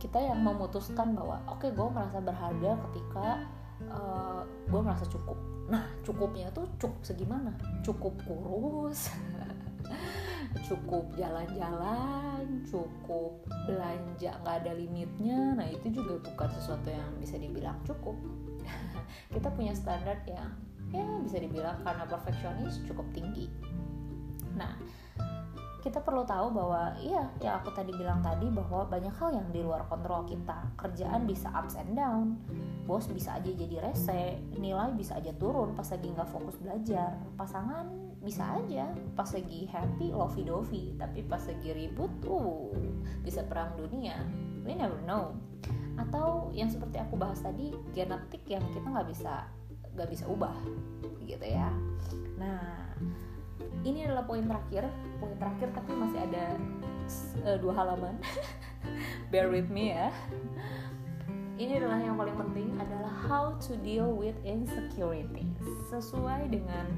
[0.00, 3.26] kita yang memutuskan bahwa oke okay, gue merasa berharga ketika
[3.92, 5.36] uh, eh, gue merasa cukup.
[5.68, 7.52] Nah cukupnya tuh cukup segimana?
[7.84, 9.12] Cukup kurus
[10.66, 15.54] cukup jalan-jalan cukup belanja nggak ada limitnya.
[15.54, 18.16] Nah itu juga bukan sesuatu yang bisa dibilang cukup.
[19.36, 20.50] Kita punya standar yang
[20.90, 23.46] ya bisa dibilang karena perfeksionis cukup tinggi.
[24.56, 24.74] Nah
[25.80, 29.60] kita perlu tahu bahwa iya yang aku tadi bilang tadi bahwa banyak hal yang di
[29.64, 30.68] luar kontrol kita.
[30.76, 32.36] Kerjaan bisa ups and down
[32.90, 37.86] bos bisa aja jadi rese nilai bisa aja turun pas lagi nggak fokus belajar pasangan
[38.18, 42.74] bisa aja pas lagi happy lovey dovey tapi pas lagi ribut tuh
[43.22, 44.18] bisa perang dunia.
[44.66, 45.38] We never know.
[45.96, 49.46] Atau yang seperti aku bahas tadi genetik yang kita nggak bisa
[49.94, 50.56] nggak bisa ubah
[51.22, 51.70] gitu ya.
[52.42, 52.90] Nah
[53.82, 56.44] ini adalah poin terakhir poin terakhir tapi masih ada
[57.46, 58.14] uh, dua halaman
[59.32, 60.08] bear with me ya
[61.60, 65.44] ini adalah yang paling penting adalah how to deal with insecurity
[65.92, 66.88] sesuai dengan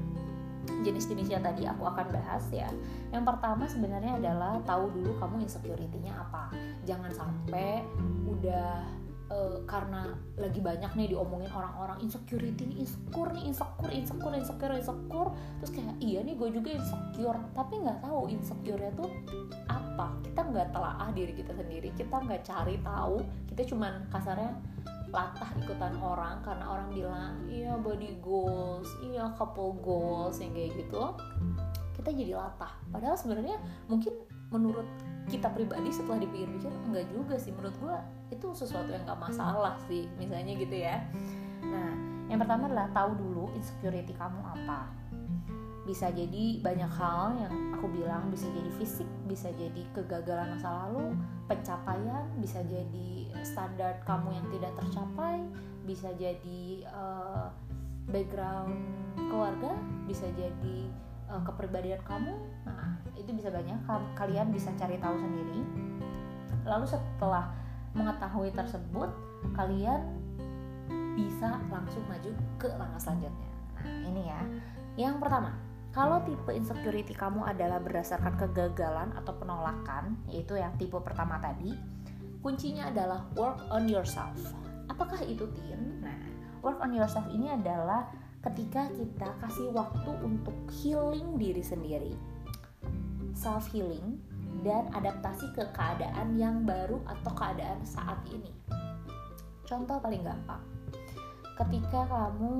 [0.87, 2.71] jenis-jenisnya tadi aku akan bahas ya.
[3.11, 6.55] Yang pertama sebenarnya adalah tahu dulu kamu insecurity-nya apa.
[6.87, 7.83] Jangan sampai
[8.23, 8.87] udah
[9.31, 15.29] uh, karena lagi banyak nih diomongin orang-orang insecurity nih insecure nih insecure insecure insecure insecure.
[15.61, 17.39] Terus kayak iya nih gue juga insecure.
[17.55, 19.09] Tapi nggak tahu insecure tuh
[19.69, 20.07] apa.
[20.25, 23.21] Kita nggak telaah diri kita sendiri kita nggak cari tahu.
[23.47, 24.51] Kita cuman kasarnya
[25.13, 31.13] latah ikutan orang karena orang bilang iya body goals iya couple goals yang kayak gitu
[32.03, 32.75] kita jadi latah.
[32.91, 33.55] Padahal sebenarnya
[33.87, 34.11] mungkin
[34.51, 34.85] menurut
[35.31, 37.55] kita pribadi setelah dipikir-pikir enggak juga sih.
[37.55, 37.95] Menurut gue
[38.35, 40.99] itu sesuatu yang gak masalah sih misalnya gitu ya.
[41.63, 41.95] Nah
[42.27, 44.91] yang pertama adalah tahu dulu insecurity kamu apa.
[45.87, 51.11] Bisa jadi banyak hal yang aku bilang bisa jadi fisik bisa jadi kegagalan masa lalu
[51.51, 55.43] pencapaian bisa jadi standar kamu yang tidak tercapai
[55.83, 57.51] bisa jadi uh,
[58.07, 58.79] background
[59.27, 59.75] keluarga
[60.07, 60.87] bisa jadi
[61.33, 62.37] uh, kepribadian kamu
[62.69, 63.77] nah itu bisa banyak.
[64.13, 65.61] Kalian bisa cari tahu sendiri.
[66.63, 67.49] Lalu setelah
[67.97, 69.09] mengetahui tersebut
[69.53, 70.01] kalian
[71.13, 73.49] bisa langsung maju ke langkah selanjutnya.
[73.81, 74.41] Nah ini ya.
[74.97, 75.51] Yang pertama
[75.93, 81.77] kalau tipe insecurity kamu adalah berdasarkan kegagalan atau penolakan yaitu yang tipe pertama tadi
[82.41, 84.33] kuncinya adalah work on yourself.
[84.89, 86.01] Apakah itu tin?
[86.01, 86.17] Nah
[86.65, 88.09] work on yourself ini adalah
[88.43, 92.13] ketika kita kasih waktu untuk healing diri sendiri.
[93.33, 94.19] Self healing
[94.61, 98.51] dan adaptasi ke keadaan yang baru atau keadaan saat ini.
[99.63, 100.61] Contoh paling gampang,
[101.55, 102.55] ketika kamu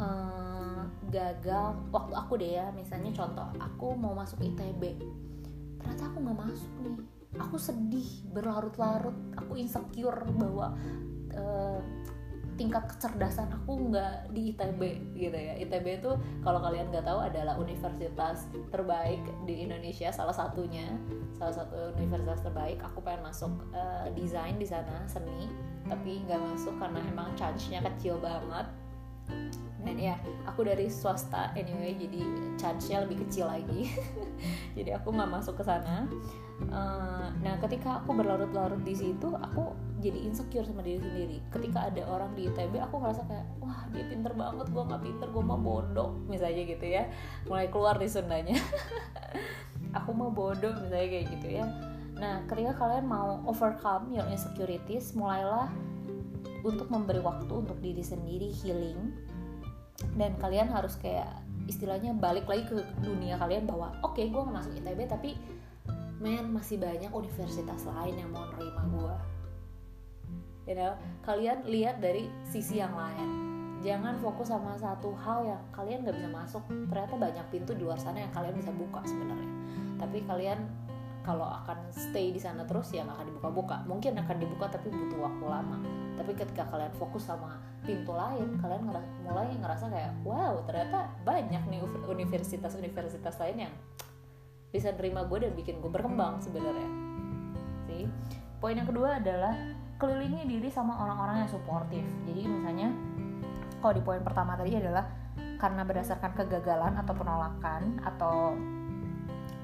[0.00, 4.98] eh, gagal, waktu aku deh ya, misalnya contoh, aku mau masuk ITB,
[5.78, 6.96] ternyata aku nggak masuk nih,
[7.38, 10.74] aku sedih berlarut-larut, aku insecure bahwa
[11.30, 11.80] eh,
[12.56, 14.80] tingkat kecerdasan aku nggak di ITB
[15.14, 15.54] gitu ya.
[15.60, 20.88] ITB itu kalau kalian nggak tahu adalah universitas terbaik di Indonesia salah satunya
[21.36, 22.80] salah satu universitas terbaik.
[22.80, 25.52] Aku pengen masuk uh, desain di sana seni
[25.86, 28.66] tapi nggak masuk karena emang chance-nya kecil banget.
[29.86, 30.18] Dan ya
[30.50, 32.20] aku dari swasta anyway jadi
[32.58, 33.92] chance-nya lebih kecil lagi.
[34.76, 36.04] Jadi aku nggak masuk ke sana
[36.72, 41.36] uh, nah ketika aku berlarut-larut di situ aku jadi insecure sama diri sendiri.
[41.48, 45.28] Ketika ada orang di ITB aku ngerasa kayak wah dia pinter banget gue nggak pinter
[45.32, 47.08] gue mau bodoh misalnya gitu ya.
[47.48, 48.56] Mulai keluar di Sundanya.
[50.02, 51.64] Aku mau bodoh misalnya kayak gitu ya.
[52.20, 55.72] Nah ketika kalian mau overcome your insecurities mulailah
[56.60, 59.16] untuk memberi waktu untuk diri sendiri healing.
[60.12, 64.76] Dan kalian harus kayak istilahnya balik lagi ke dunia kalian bahwa oke okay, gue masuk
[64.76, 65.34] ITB tapi
[66.20, 69.16] men masih banyak universitas lain yang mau nerima gue
[70.66, 73.46] you know kalian lihat dari sisi yang lain.
[73.84, 76.62] Jangan fokus sama satu hal yang kalian nggak bisa masuk.
[76.66, 79.50] Ternyata banyak pintu di luar sana yang kalian bisa buka sebenarnya.
[80.00, 80.58] Tapi kalian
[81.22, 83.76] kalau akan stay di sana terus ya nggak akan dibuka-buka.
[83.86, 85.78] Mungkin akan dibuka tapi butuh waktu lama.
[86.18, 91.62] Tapi ketika kalian fokus sama pintu lain kalian ngerasa, mulai ngerasa kayak wow ternyata banyak
[91.70, 91.78] nih
[92.10, 93.74] universitas-universitas lain yang
[94.76, 96.88] bisa nerima gue dan bikin gue berkembang sebenarnya.
[97.88, 98.04] Sih.
[98.60, 99.56] Poin yang kedua adalah
[99.96, 102.04] kelilingi diri sama orang-orang yang suportif.
[102.28, 102.92] Jadi misalnya
[103.80, 105.08] kalau di poin pertama tadi adalah
[105.56, 108.52] karena berdasarkan kegagalan atau penolakan atau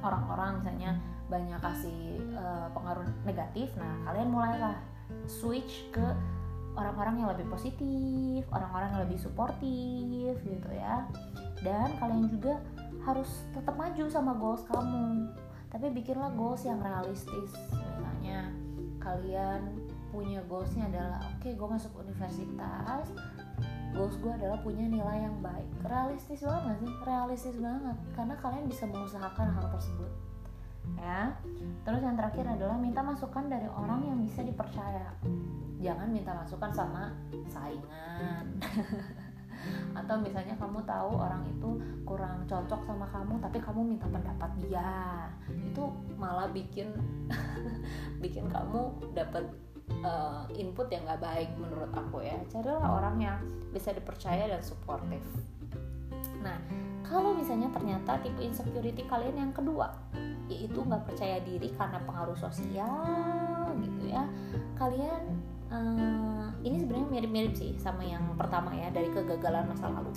[0.01, 0.92] orang-orang misalnya
[1.29, 4.77] banyak kasih uh, pengaruh negatif nah kalian mulailah
[5.25, 6.05] switch ke
[6.77, 11.05] orang-orang yang lebih positif orang-orang yang lebih suportif gitu ya.
[11.62, 12.59] Dan kalian juga
[13.03, 15.31] harus tetap maju sama goals kamu.
[15.73, 17.51] Tapi bikinlah goals yang realistis.
[17.73, 18.53] Misalnya
[19.03, 23.09] kalian punya goalsnya adalah oke okay, gue masuk universitas
[23.93, 25.69] goals gue adalah punya nilai yang baik.
[25.85, 26.93] Realistis banget sih?
[27.05, 27.97] Realistis banget.
[28.17, 30.11] Karena kalian bisa mengusahakan hal tersebut.
[30.99, 31.37] Ya.
[31.85, 35.12] Terus yang terakhir adalah minta masukan dari orang yang bisa dipercaya.
[35.79, 37.12] Jangan minta masukan sama
[37.51, 38.47] saingan
[39.92, 45.29] atau misalnya kamu tahu orang itu kurang cocok sama kamu tapi kamu minta pendapat dia.
[45.48, 46.92] Itu malah bikin
[48.25, 49.44] bikin kamu dapat
[50.03, 52.38] uh, input yang gak baik menurut aku ya.
[52.48, 53.38] Carilah orang yang
[53.70, 55.22] bisa dipercaya dan suportif.
[56.42, 56.59] Nah
[57.12, 59.92] kalau misalnya ternyata tipe insecurity kalian yang kedua
[60.48, 64.25] yaitu nggak percaya diri karena pengaruh sosial gitu ya
[64.81, 65.40] kalian
[65.73, 70.13] uh, ini sebenarnya mirip-mirip sih sama yang pertama ya dari kegagalan masa lalu.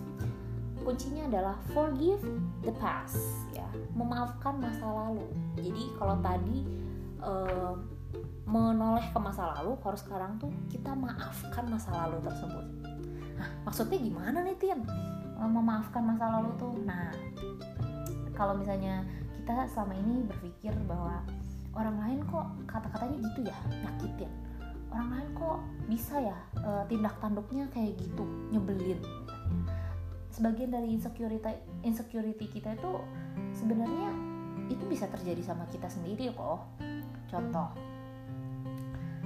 [0.85, 2.21] Kuncinya adalah forgive
[2.61, 3.17] the past
[3.55, 3.65] ya.
[3.97, 5.25] Memaafkan masa lalu.
[5.57, 6.57] Jadi kalau tadi
[7.23, 7.73] uh,
[8.45, 12.65] menoleh ke masa lalu kalau sekarang tuh kita maafkan masa lalu tersebut.
[13.35, 14.85] Nah, maksudnya gimana nih Tian
[15.35, 17.11] memaafkan masa lalu tuh nah
[18.35, 19.03] kalau misalnya
[19.35, 21.19] kita selama ini berpikir bahwa
[21.75, 24.31] orang lain kok kata-katanya gitu ya nyakitin
[24.95, 25.59] orang lain kok
[25.91, 29.03] bisa ya uh, tindak tanduknya kayak gitu nyebelin.
[30.31, 31.51] Sebagian dari insecurity
[31.83, 32.91] insecurity kita itu
[33.51, 34.15] sebenarnya
[34.71, 36.63] itu bisa terjadi sama kita sendiri kok.
[37.27, 37.75] Contoh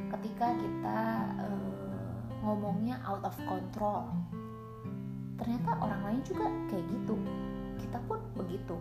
[0.09, 0.99] ketika kita
[1.37, 4.09] uh, ngomongnya out of control
[5.37, 7.15] ternyata orang lain juga kayak gitu.
[7.77, 8.73] Kita pun begitu.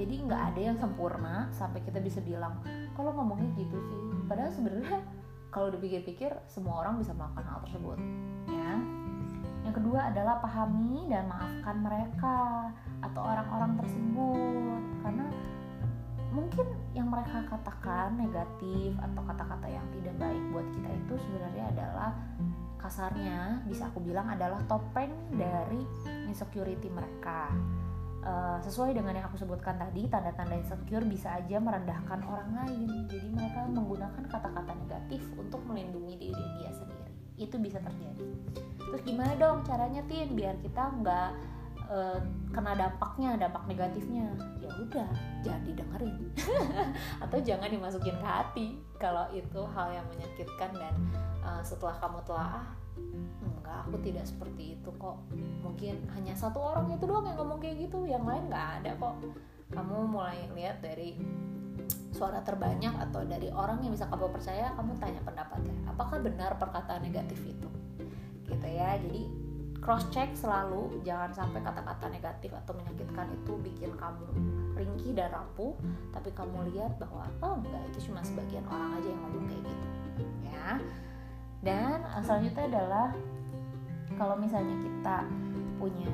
[0.00, 2.56] Jadi nggak ada yang sempurna sampai kita bisa bilang
[2.96, 4.00] kalau ngomongnya gitu sih.
[4.24, 5.04] Padahal sebenarnya
[5.56, 7.96] kalau dipikir-pikir semua orang bisa melakukan hal tersebut
[8.52, 8.76] ya.
[9.64, 12.68] Yang kedua adalah pahami dan maafkan mereka
[13.00, 14.80] atau orang-orang tersebut.
[15.00, 15.26] Karena
[16.36, 22.12] mungkin yang mereka katakan negatif atau kata-kata yang tidak baik buat kita itu sebenarnya adalah
[22.76, 25.80] kasarnya bisa aku bilang adalah topeng dari
[26.28, 27.48] insecurity mereka
[28.26, 33.06] uh, sesuai dengan yang aku sebutkan tadi tanda-tanda insecure bisa aja merendahkan orang lain.
[33.06, 37.14] Jadi mereka menggunakan kata-kata negatif untuk melindungi diri dia sendiri.
[37.38, 38.26] Itu bisa terjadi.
[38.82, 40.34] Terus gimana dong caranya tin?
[40.34, 41.30] Biar kita nggak
[41.86, 42.18] uh,
[42.50, 44.26] kena dampaknya dampak negatifnya.
[44.58, 45.08] Ya udah
[45.46, 46.16] jangan didengerin.
[47.24, 48.66] Atau jangan dimasukin ke hati.
[48.98, 50.94] Kalau itu hal yang menyakitkan dan
[51.46, 52.68] uh, setelah kamu telah ah
[53.66, 55.18] enggak aku tidak seperti itu kok.
[55.66, 59.18] Mungkin hanya satu orang itu doang yang ngomong kayak gitu yang lain nggak ada kok.
[59.74, 61.18] Kamu mulai lihat dari
[62.14, 67.02] suara terbanyak atau dari orang yang bisa kamu percaya kamu tanya pendapatnya apakah benar perkataan
[67.02, 67.68] negatif itu?
[68.46, 68.94] Gitu ya.
[69.02, 69.26] Jadi
[69.82, 74.26] cross check selalu jangan sampai kata-kata negatif atau menyakitkan itu bikin kamu
[74.76, 75.72] ringkih dan rapuh
[76.12, 79.86] tapi kamu lihat bahwa oh enggak itu cuma sebagian orang aja yang ngomong kayak gitu.
[80.46, 80.78] Ya.
[81.66, 83.08] Dan selanjutnya adalah
[84.16, 85.28] kalau misalnya kita
[85.76, 86.08] punya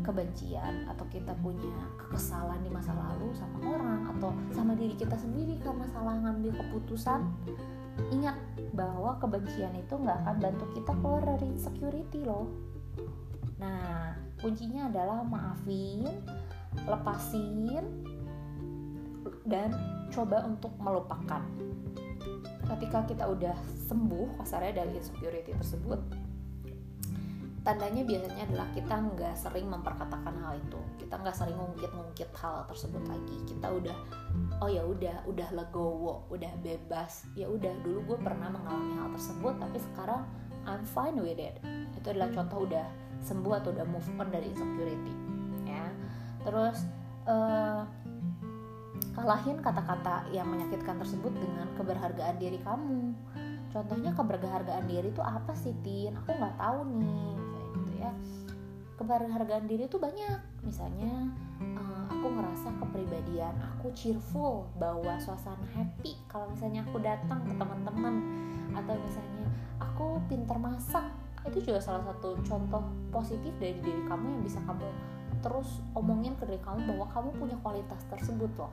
[0.00, 5.60] kebencian atau kita punya kekesalan di masa lalu sama orang atau sama diri kita sendiri
[5.60, 7.20] karena salah ngambil keputusan
[8.08, 8.36] ingat
[8.72, 12.48] bahwa kebencian itu nggak akan bantu kita keluar dari security loh.
[13.60, 16.08] Nah kuncinya adalah maafin
[16.88, 17.84] lepasin
[19.44, 19.74] dan
[20.08, 21.44] coba untuk melupakan.
[22.70, 23.56] Ketika kita udah
[23.90, 25.98] sembuh kasarnya dari insecurity tersebut
[27.60, 30.80] tandanya biasanya adalah kita nggak sering memperkatakan hal itu.
[30.96, 33.36] Kita nggak sering ngungkit-ngungkit hal tersebut lagi.
[33.44, 33.96] Kita udah
[34.64, 37.28] oh ya udah udah legowo udah bebas.
[37.36, 40.24] Ya udah dulu gue pernah mengalami hal tersebut tapi sekarang
[40.64, 41.60] I'm fine with it.
[41.92, 42.86] Itu adalah contoh udah
[43.20, 45.14] sembuh atau udah move on dari insecurity
[45.68, 45.84] ya.
[46.40, 46.88] Terus
[47.28, 47.84] uh,
[49.12, 53.12] kalahin kata-kata yang menyakitkan tersebut dengan keberhargaan diri kamu.
[53.70, 56.16] Contohnya keberhargaan diri itu apa sih tin?
[56.16, 57.49] Aku nggak tahu nih
[58.00, 58.12] ya.
[58.96, 60.64] Keberhargaan diri itu banyak.
[60.64, 61.28] Misalnya
[61.76, 66.16] uh, aku ngerasa kepribadian aku cheerful bawa suasana happy.
[66.28, 68.14] Kalau misalnya aku datang ke teman-teman
[68.76, 69.46] atau misalnya
[69.80, 71.04] aku pinter masak
[71.48, 74.84] itu juga salah satu contoh positif dari diri kamu yang bisa kamu
[75.40, 78.72] terus omongin ke diri kamu bahwa kamu punya kualitas tersebut loh.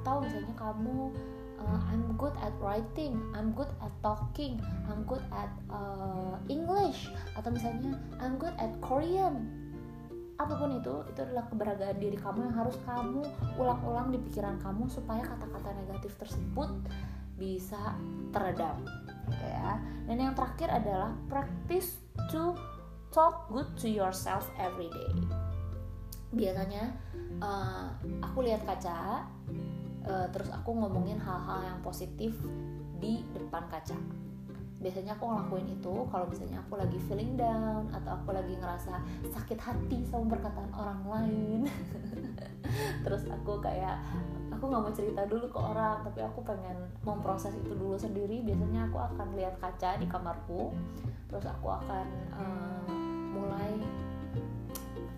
[0.00, 1.14] Atau misalnya kamu
[1.60, 4.58] uh, I'm good at writing, I'm good at talking,
[4.90, 9.62] I'm good at uh, English, atau misalnya I'm good at Korean.
[10.34, 13.22] Apa pun itu, itu adalah keberadaan diri kamu yang harus kamu
[13.54, 16.70] ulang-ulang di pikiran kamu supaya kata-kata negatif tersebut
[17.38, 17.94] bisa
[18.34, 18.82] teredam,
[19.30, 19.78] gitu ya.
[20.10, 22.02] Dan yang terakhir adalah practice
[22.34, 22.54] to
[23.14, 25.14] talk good to yourself every day.
[26.34, 26.90] Biasanya
[27.38, 27.94] uh,
[28.26, 29.22] aku lihat kaca,
[30.06, 32.36] uh, terus aku ngomongin hal-hal yang positif
[33.00, 33.96] di depan kaca.
[34.84, 39.00] Biasanya aku ngelakuin itu kalau misalnya aku lagi feeling down atau aku lagi ngerasa
[39.32, 41.60] sakit hati sama perkataan orang lain.
[43.04, 43.96] Terus aku kayak
[44.52, 48.44] aku nggak mau cerita dulu ke orang tapi aku pengen memproses itu dulu sendiri.
[48.44, 50.76] Biasanya aku akan lihat kaca di kamarku
[51.32, 52.06] terus aku akan
[52.38, 52.86] uh,
[53.34, 53.74] mulai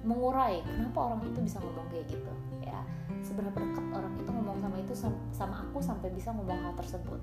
[0.06, 2.32] mengurai kenapa orang itu bisa ngomong kayak gitu
[2.62, 2.80] ya.
[3.26, 4.94] Seberapa dekat orang itu ngomong sama itu
[5.34, 7.18] sama aku sampai bisa ngomong hal tersebut.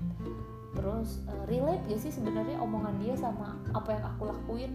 [0.76, 4.72] Terus uh, relate gak sih sebenarnya omongan dia sama apa yang aku lakuin?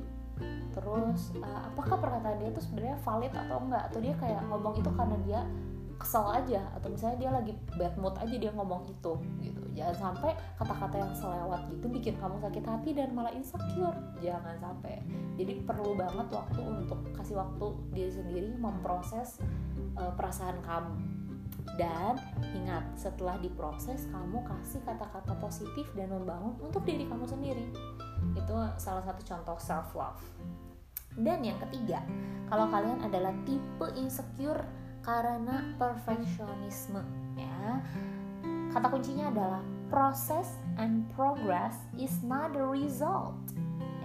[0.73, 3.83] Terus uh, apakah perkataan dia tuh sebenarnya valid atau enggak?
[3.93, 5.39] Atau dia kayak ngomong itu karena dia
[5.99, 9.61] kesel aja atau misalnya dia lagi bad mood aja dia ngomong itu gitu.
[9.75, 13.93] Jangan sampai kata-kata yang selewat gitu bikin kamu sakit hati dan malah insecure.
[14.23, 15.03] Jangan sampai.
[15.35, 19.43] Jadi perlu banget waktu untuk kasih waktu diri sendiri memproses
[19.99, 20.95] uh, perasaan kamu.
[21.75, 22.15] Dan
[22.55, 27.67] ingat setelah diproses kamu kasih kata-kata positif dan membangun untuk diri kamu sendiri.
[28.33, 30.23] Itu salah satu contoh self love
[31.19, 31.99] dan yang ketiga
[32.47, 34.63] kalau kalian adalah tipe insecure
[35.09, 37.01] karena perfeksionisme
[37.33, 37.81] ya.
[38.69, 43.33] Kata kuncinya adalah process and progress is not the result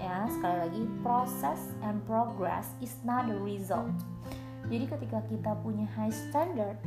[0.01, 0.25] ya.
[0.33, 3.93] Sekali lagi process and progress is not the result.
[4.73, 6.81] Jadi ketika kita punya high standard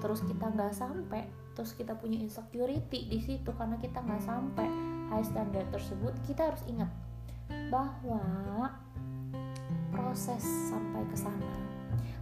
[0.00, 4.64] terus kita nggak sampai terus kita punya insecurity di situ karena kita nggak sampai
[5.12, 6.88] high standard tersebut kita harus ingat
[7.68, 8.22] bahwa
[9.90, 11.77] proses sampai ke sana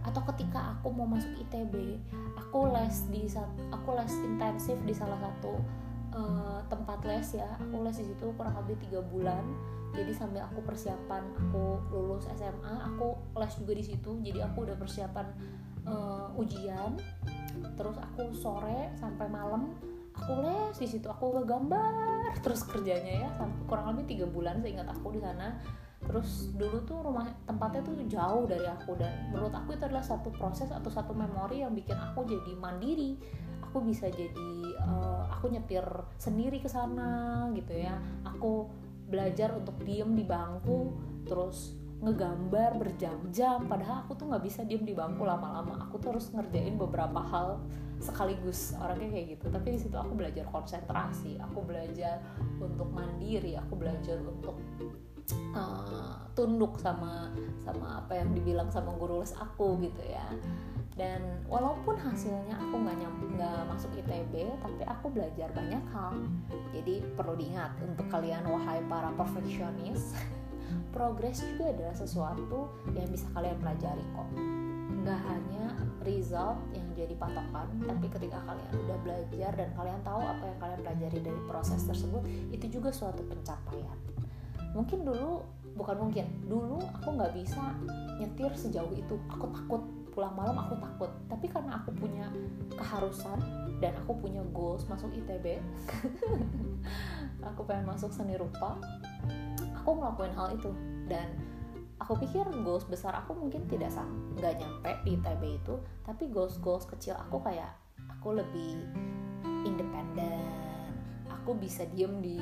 [0.07, 1.99] atau ketika aku mau masuk ITB
[2.47, 3.27] aku les di
[3.75, 5.59] aku les intensif di salah satu
[6.15, 7.47] uh, tempat les ya.
[7.59, 9.43] Aku les di situ kurang lebih tiga bulan.
[9.91, 14.11] Jadi sambil aku persiapan aku lulus SMA aku les juga di situ.
[14.23, 15.27] Jadi aku udah persiapan
[15.87, 16.95] uh, ujian.
[17.75, 19.75] Terus aku sore sampai malam
[20.15, 21.07] aku les di situ.
[21.11, 23.29] Aku gambar terus kerjanya ya.
[23.67, 25.57] Kurang lebih tiga bulan seingat aku di sana
[26.07, 30.31] terus dulu tuh rumah tempatnya tuh jauh dari aku dan menurut aku itu adalah satu
[30.31, 33.19] proses atau satu memori yang bikin aku jadi mandiri.
[33.67, 35.83] Aku bisa jadi uh, aku nyetir
[36.15, 37.99] sendiri ke sana gitu ya.
[38.23, 38.71] Aku
[39.11, 40.95] belajar untuk diem di bangku
[41.27, 43.67] terus ngegambar berjam-jam.
[43.67, 45.83] Padahal aku tuh nggak bisa diem di bangku lama-lama.
[45.91, 47.59] Aku tuh harus ngerjain beberapa hal
[47.99, 48.71] sekaligus.
[48.79, 49.51] Orangnya kayak gitu.
[49.51, 52.23] Tapi di situ aku belajar konsentrasi aku belajar
[52.63, 54.55] untuk mandiri aku belajar untuk
[55.55, 57.33] uh, tunduk sama
[57.65, 60.27] sama apa yang dibilang sama guru les aku gitu ya.
[60.97, 62.97] Dan walaupun hasilnya aku nggak
[63.37, 66.13] nggak masuk ITB tapi aku belajar banyak hal.
[66.73, 70.17] Jadi perlu diingat untuk kalian wahai para perfeksionis
[70.95, 74.29] progres juga adalah sesuatu yang bisa kalian pelajari kok.
[75.05, 75.65] Nggak hanya
[76.01, 80.81] result yang jadi patokan tapi ketika kalian udah belajar dan kalian tahu apa yang kalian
[80.81, 83.97] pelajari dari proses tersebut itu juga suatu pencapaian
[84.77, 85.41] mungkin dulu
[85.73, 87.73] bukan mungkin dulu aku nggak bisa
[88.21, 89.17] nyetir sejauh itu.
[89.33, 89.81] Aku takut
[90.13, 91.09] pulang malam aku takut.
[91.25, 92.29] Tapi karena aku punya
[92.77, 93.41] keharusan
[93.81, 95.61] dan aku punya goals masuk ITB
[97.53, 98.77] aku pengen masuk seni rupa
[99.81, 100.69] aku ngelakuin hal itu.
[101.09, 101.33] Dan
[101.97, 103.89] aku pikir goals besar aku mungkin tidak
[104.37, 105.75] nggak nyampe di ITB itu
[106.05, 107.73] tapi goals goals kecil aku kayak
[108.05, 108.85] aku lebih
[109.65, 110.45] independen
[111.27, 112.37] aku bisa diem di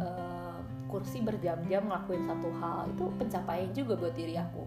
[0.00, 0.58] uh,
[0.90, 4.66] kursi berjam-jam ngelakuin satu hal itu pencapaian juga buat diri aku.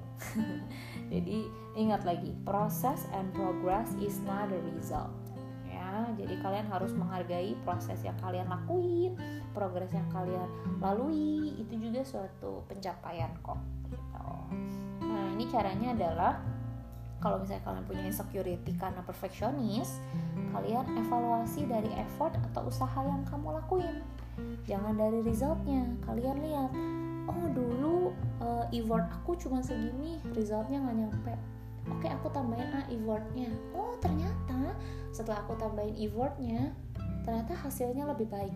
[1.14, 1.44] Jadi
[1.76, 5.12] ingat lagi proses and progress is not the result.
[5.68, 9.14] Ya jadi kalian harus menghargai proses yang kalian lakuin
[9.54, 10.50] progres yang kalian
[10.82, 14.30] lalui itu juga suatu pencapaian kok gitu.
[15.06, 16.34] Nah ini caranya adalah
[17.22, 20.04] kalau misalnya kalian punya insecurity karena perfeksionis,
[20.52, 24.04] kalian evaluasi dari effort atau usaha yang kamu lakuin
[24.64, 26.72] jangan dari resultnya kalian lihat.
[27.24, 28.12] Oh dulu
[28.44, 31.34] uh, effort aku cuma segini resultnya nggak nyampe.
[31.92, 33.52] Oke aku tambahin ah effortnya.
[33.76, 34.76] Oh ternyata
[35.12, 36.72] setelah aku tambahin effortnya
[37.24, 38.56] ternyata hasilnya lebih baik.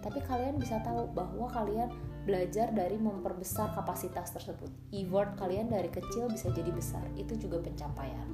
[0.00, 1.92] Tapi kalian bisa tahu bahwa kalian
[2.22, 4.70] belajar dari memperbesar kapasitas tersebut.
[4.94, 7.04] Effort kalian dari kecil bisa jadi besar.
[7.18, 8.28] Itu juga pencapaian.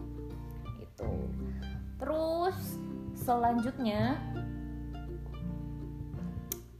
[0.78, 1.10] Itu
[1.98, 2.78] terus
[3.18, 4.22] selanjutnya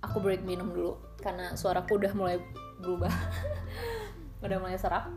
[0.09, 2.37] aku break minum dulu karena suaraku udah mulai
[2.81, 3.13] berubah.
[4.39, 5.11] Udah mulai serak.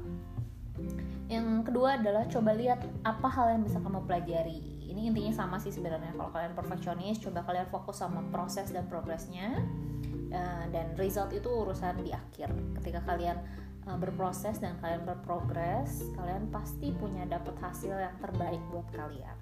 [1.30, 4.82] Yang kedua adalah coba lihat apa hal yang bisa kamu pelajari.
[4.82, 6.18] Ini intinya sama sih sebenarnya.
[6.18, 9.62] Kalau kalian perfeksionis coba kalian fokus sama proses dan progresnya.
[10.34, 12.50] Uh, dan result itu urusan di akhir.
[12.82, 13.38] Ketika kalian
[13.86, 19.38] uh, berproses dan kalian berprogres kalian pasti punya dapat hasil yang terbaik buat kalian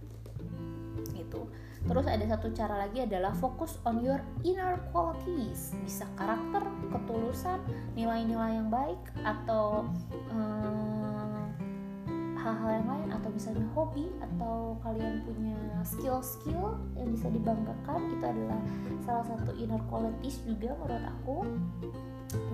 [1.30, 1.45] itu
[1.86, 5.71] terus ada satu cara lagi adalah fokus on your inner qualities.
[5.80, 7.63] Bisa karakter ketulusan
[7.95, 9.88] nilai-nilai yang baik atau
[10.27, 11.45] eh,
[12.36, 15.55] hal-hal yang lain atau misalnya hobi atau kalian punya
[15.88, 17.99] skill-skill yang bisa dibanggakan.
[18.11, 18.59] Itu adalah
[19.07, 21.38] salah satu inner qualities juga menurut aku.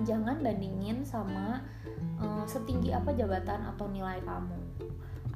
[0.06, 1.60] Jangan bandingin sama
[2.22, 4.65] uh, setinggi apa jabatan atau nilai kamu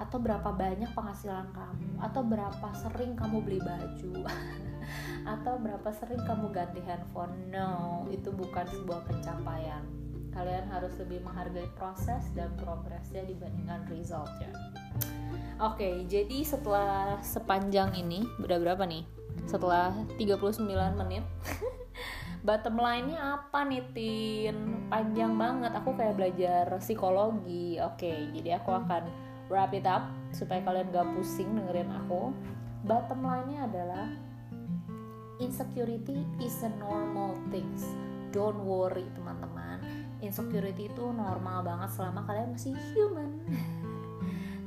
[0.00, 2.00] atau berapa banyak penghasilan kamu?
[2.00, 4.24] Atau berapa sering kamu beli baju?
[5.36, 7.52] Atau berapa sering kamu ganti handphone?
[7.52, 9.84] No itu bukan sebuah pencapaian.
[10.32, 14.54] Kalian harus lebih menghargai proses dan progresnya dibandingkan resultnya
[15.60, 19.04] Oke, jadi setelah sepanjang ini, udah berapa nih?
[19.44, 20.56] Setelah 39
[20.96, 21.20] menit
[22.46, 24.56] bottom line-nya apa nih Tin?
[24.88, 27.76] Panjang banget, aku kayak belajar psikologi.
[27.76, 32.30] Oke, jadi aku akan wrap it up supaya kalian gak pusing dengerin aku.
[32.86, 34.08] Bottom line-nya adalah
[35.40, 37.88] Insecurity is a normal things.
[38.28, 39.80] Don't worry teman-teman.
[40.20, 43.40] Insecurity itu normal banget selama kalian masih human.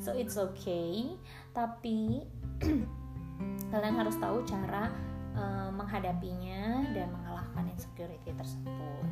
[0.03, 1.15] So it's okay.
[1.55, 2.27] Tapi
[3.71, 4.91] kalian harus tahu cara
[5.31, 9.07] uh, menghadapinya dan mengalahkan insecurity tersebut.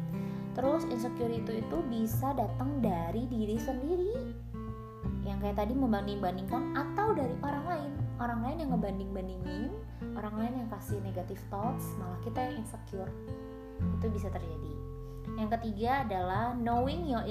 [0.52, 4.36] Terus insecurity itu, bisa datang dari diri sendiri
[5.42, 7.92] kayak tadi membanding-bandingkan atau dari orang lain.
[8.22, 9.74] Orang lain yang ngebanding-bandingin
[10.14, 13.12] orang lain yang kasih negative thoughts malah kita yang insecure.
[13.98, 14.74] Itu bisa terjadi.
[15.38, 17.26] Yang ketiga adalah knowing your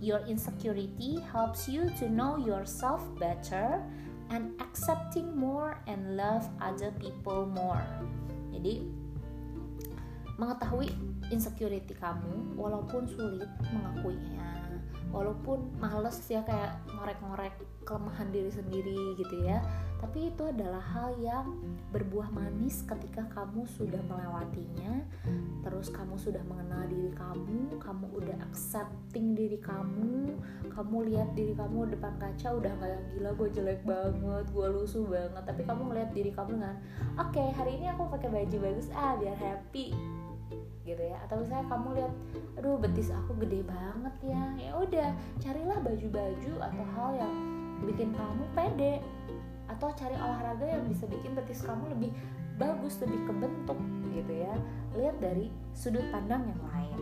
[0.00, 3.84] your insecurity helps you to know yourself better
[4.32, 7.84] and accepting more and love other people more.
[8.54, 8.88] Jadi
[10.40, 10.88] mengetahui
[11.28, 14.49] insecurity kamu walaupun sulit mengakuinya
[15.10, 19.58] walaupun males ya kayak ngorek-ngorek kelemahan diri sendiri gitu ya.
[20.00, 21.60] Tapi itu adalah hal yang
[21.92, 25.04] berbuah manis ketika kamu sudah melewatinya
[25.60, 30.32] terus kamu sudah mengenal diri kamu kamu udah accepting diri kamu
[30.72, 35.04] kamu lihat diri kamu depan kaca udah nggak yang gila gue jelek banget gue lusuh
[35.04, 35.42] banget.
[35.44, 36.76] Tapi kamu ngeliat diri kamu dengan
[37.20, 39.92] oke okay, hari ini aku pakai baju bagus ah biar happy
[40.84, 41.16] gitu ya.
[41.26, 42.12] Atau misalnya kamu lihat
[42.60, 44.42] aduh betis aku gede banget ya.
[44.56, 45.08] Ya udah
[45.40, 47.34] carilah baju-baju atau hal yang
[47.84, 48.94] bikin kamu pede.
[49.70, 52.10] Atau cari olahraga yang bisa bikin betis kamu lebih
[52.60, 53.78] bagus lebih kebentuk
[54.12, 54.54] gitu ya.
[54.98, 57.00] Lihat dari sudut pandang yang lain.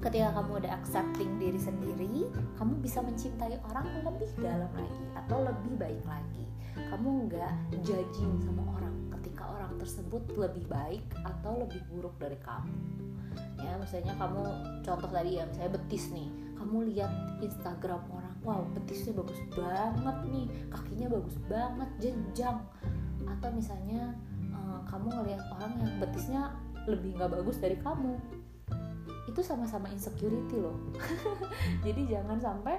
[0.00, 5.74] Ketika kamu udah accepting diri sendiri kamu bisa mencintai orang lebih dalam lagi atau lebih
[5.74, 6.46] baik lagi.
[6.76, 8.85] Kamu nggak judging sama orang
[9.86, 12.74] tersebut lebih baik atau lebih buruk dari kamu?
[13.62, 14.42] Ya misalnya kamu
[14.82, 16.26] contoh tadi ya misalnya betis nih.
[16.58, 20.46] Kamu lihat Instagram orang wow betisnya bagus banget nih.
[20.74, 22.58] Kakinya bagus banget jenjang.
[23.30, 24.10] Atau misalnya
[24.50, 26.42] uh, kamu ngelihat orang yang betisnya
[26.90, 28.18] lebih nggak bagus dari kamu.
[29.30, 30.74] Itu sama-sama insecurity loh.
[31.86, 32.74] Jadi jangan sampai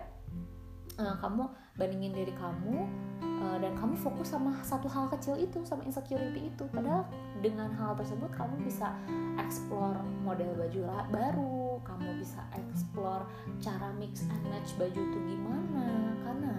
[0.99, 1.47] uh, kamu
[1.78, 2.89] bandingin diri kamu
[3.21, 6.65] uh, dan kamu fokus sama satu hal kecil itu sama insecurity itu.
[6.73, 7.05] Padahal
[7.39, 8.91] dengan hal tersebut kamu bisa
[9.38, 10.82] explore model baju
[11.13, 13.23] baru kamu bisa explore
[13.61, 16.17] cara mix and match baju itu gimana.
[16.25, 16.55] Karena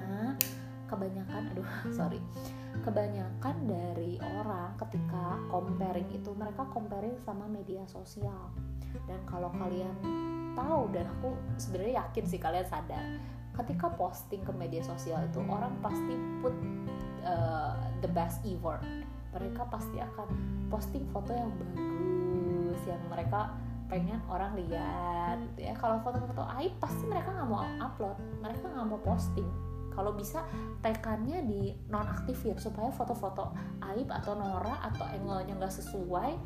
[0.87, 2.23] kebanyakan aduh sorry
[2.79, 8.55] kebanyakan dari orang ketika comparing itu mereka comparing sama media sosial.
[9.05, 9.93] Dan kalau kalian
[10.57, 13.05] tahu dan aku sebenarnya yakin sih kalian sadar
[13.65, 16.55] ketika posting ke media sosial itu orang pasti put
[17.27, 18.79] uh, the best ever
[19.35, 20.29] mereka pasti akan
[20.73, 23.53] posting foto yang bagus yang mereka
[23.89, 25.73] pengen orang lihat ya.
[25.77, 28.17] Kalau foto-foto aib pasti mereka nggak mau upload.
[28.45, 29.49] Mereka nggak mau posting.
[29.97, 30.47] Kalau bisa
[30.85, 33.51] tekannya di nonaktifin supaya foto-foto
[33.93, 36.39] aib atau norak atau angle-nya nggak sesuai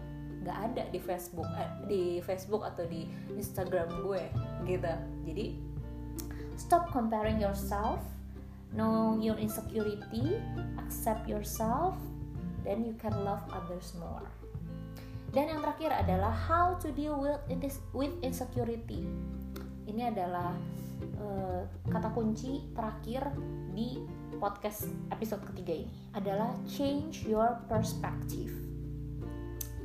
[0.43, 3.07] nggak ada di Facebook eh, di Facebook atau di
[3.37, 4.23] Instagram gue
[4.67, 4.95] gitu.
[5.29, 5.47] Jadi
[6.57, 8.01] Stop comparing yourself,
[8.73, 10.37] know your insecurity,
[10.79, 11.97] accept yourself,
[12.65, 14.25] then you can love others more.
[15.33, 17.41] Dan yang terakhir adalah how to deal with
[17.97, 19.09] with insecurity.
[19.89, 20.53] Ini adalah
[21.17, 23.33] uh, kata kunci terakhir
[23.73, 23.97] di
[24.37, 28.53] podcast episode ketiga ini adalah change your perspective.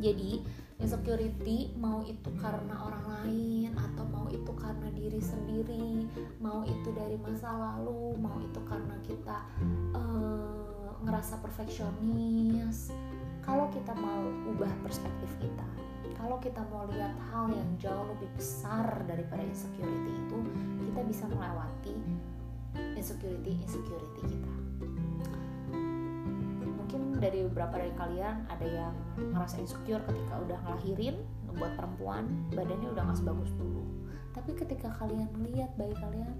[0.03, 0.43] Jadi
[0.77, 6.05] insecurity mau itu karena orang lain atau mau itu karena diri sendiri
[6.37, 9.37] mau itu dari masa lalu mau itu karena kita
[9.97, 12.93] uh, ngerasa perfeksionis.
[13.41, 15.63] Kalau kita mau ubah perspektif kita
[16.17, 20.37] kalau kita mau lihat hal yang jauh lebih besar daripada insecurity itu
[20.89, 21.95] kita bisa melewati
[22.97, 24.66] insecurity insecurity kita
[27.19, 31.15] dari beberapa dari kalian ada yang ngerasa insecure ketika udah ngelahirin
[31.57, 33.83] buat perempuan badannya udah gak sebagus dulu.
[34.31, 36.37] Tapi ketika kalian lihat bayi kalian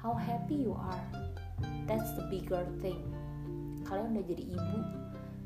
[0.00, 1.06] how happy you are.
[1.86, 2.98] That's the bigger thing.
[3.86, 4.78] Kalian udah jadi ibu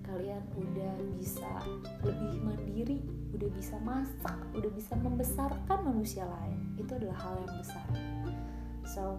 [0.06, 1.50] kalian udah bisa
[2.06, 3.02] lebih mandiri
[3.34, 6.78] udah bisa masak udah bisa membesarkan manusia lain.
[6.78, 7.86] Itu adalah hal yang besar.
[8.86, 9.18] So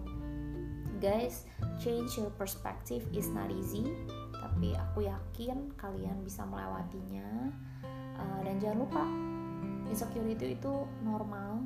[0.98, 1.46] guys
[1.78, 3.86] change your perspective is not easy
[4.58, 7.46] tapi aku yakin kalian bisa melewatinya.
[8.18, 9.06] Uh, dan jangan lupa
[9.86, 11.62] insecurity itu normal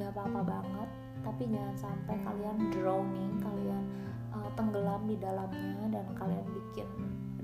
[0.00, 0.88] gak apa-apa banget.
[1.20, 3.84] Tapi jangan sampai kalian drowning kalian
[4.32, 6.88] uh, tenggelam di dalamnya dan kalian bikin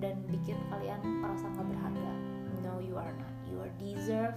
[0.01, 2.13] dan bikin kalian merasa nggak berharga.
[2.65, 3.37] No you are not.
[3.45, 4.33] You are deserve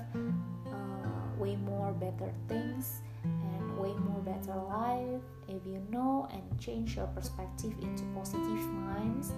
[0.76, 5.24] uh, way more better things and way more better life.
[5.48, 9.32] If you know and change your perspective into positive minds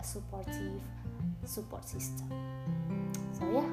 [0.00, 0.80] a supportive
[1.44, 2.32] support system.
[3.36, 3.68] So yeah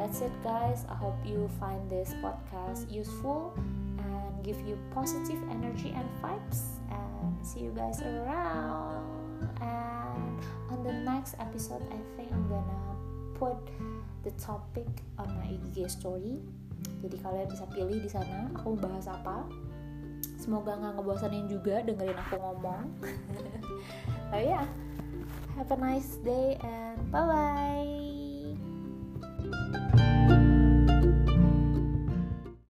[0.00, 0.84] that's it guys.
[0.88, 3.52] I hope you find this podcast useful
[4.00, 6.80] and give you positive energy and vibes.
[6.88, 9.04] And see you guys around.
[9.60, 10.40] And
[10.72, 12.80] on the next episode i think i'm gonna
[13.36, 13.56] put
[14.24, 14.88] the topic
[15.20, 16.40] on my IG story.
[17.04, 19.44] Jadi kalian bisa pilih di sana aku bahas apa.
[20.40, 22.84] Semoga nggak ngebosanin juga dengerin aku ngomong.
[24.26, 24.66] Oh ya yeah.
[25.56, 28.06] Have a nice day and bye bye.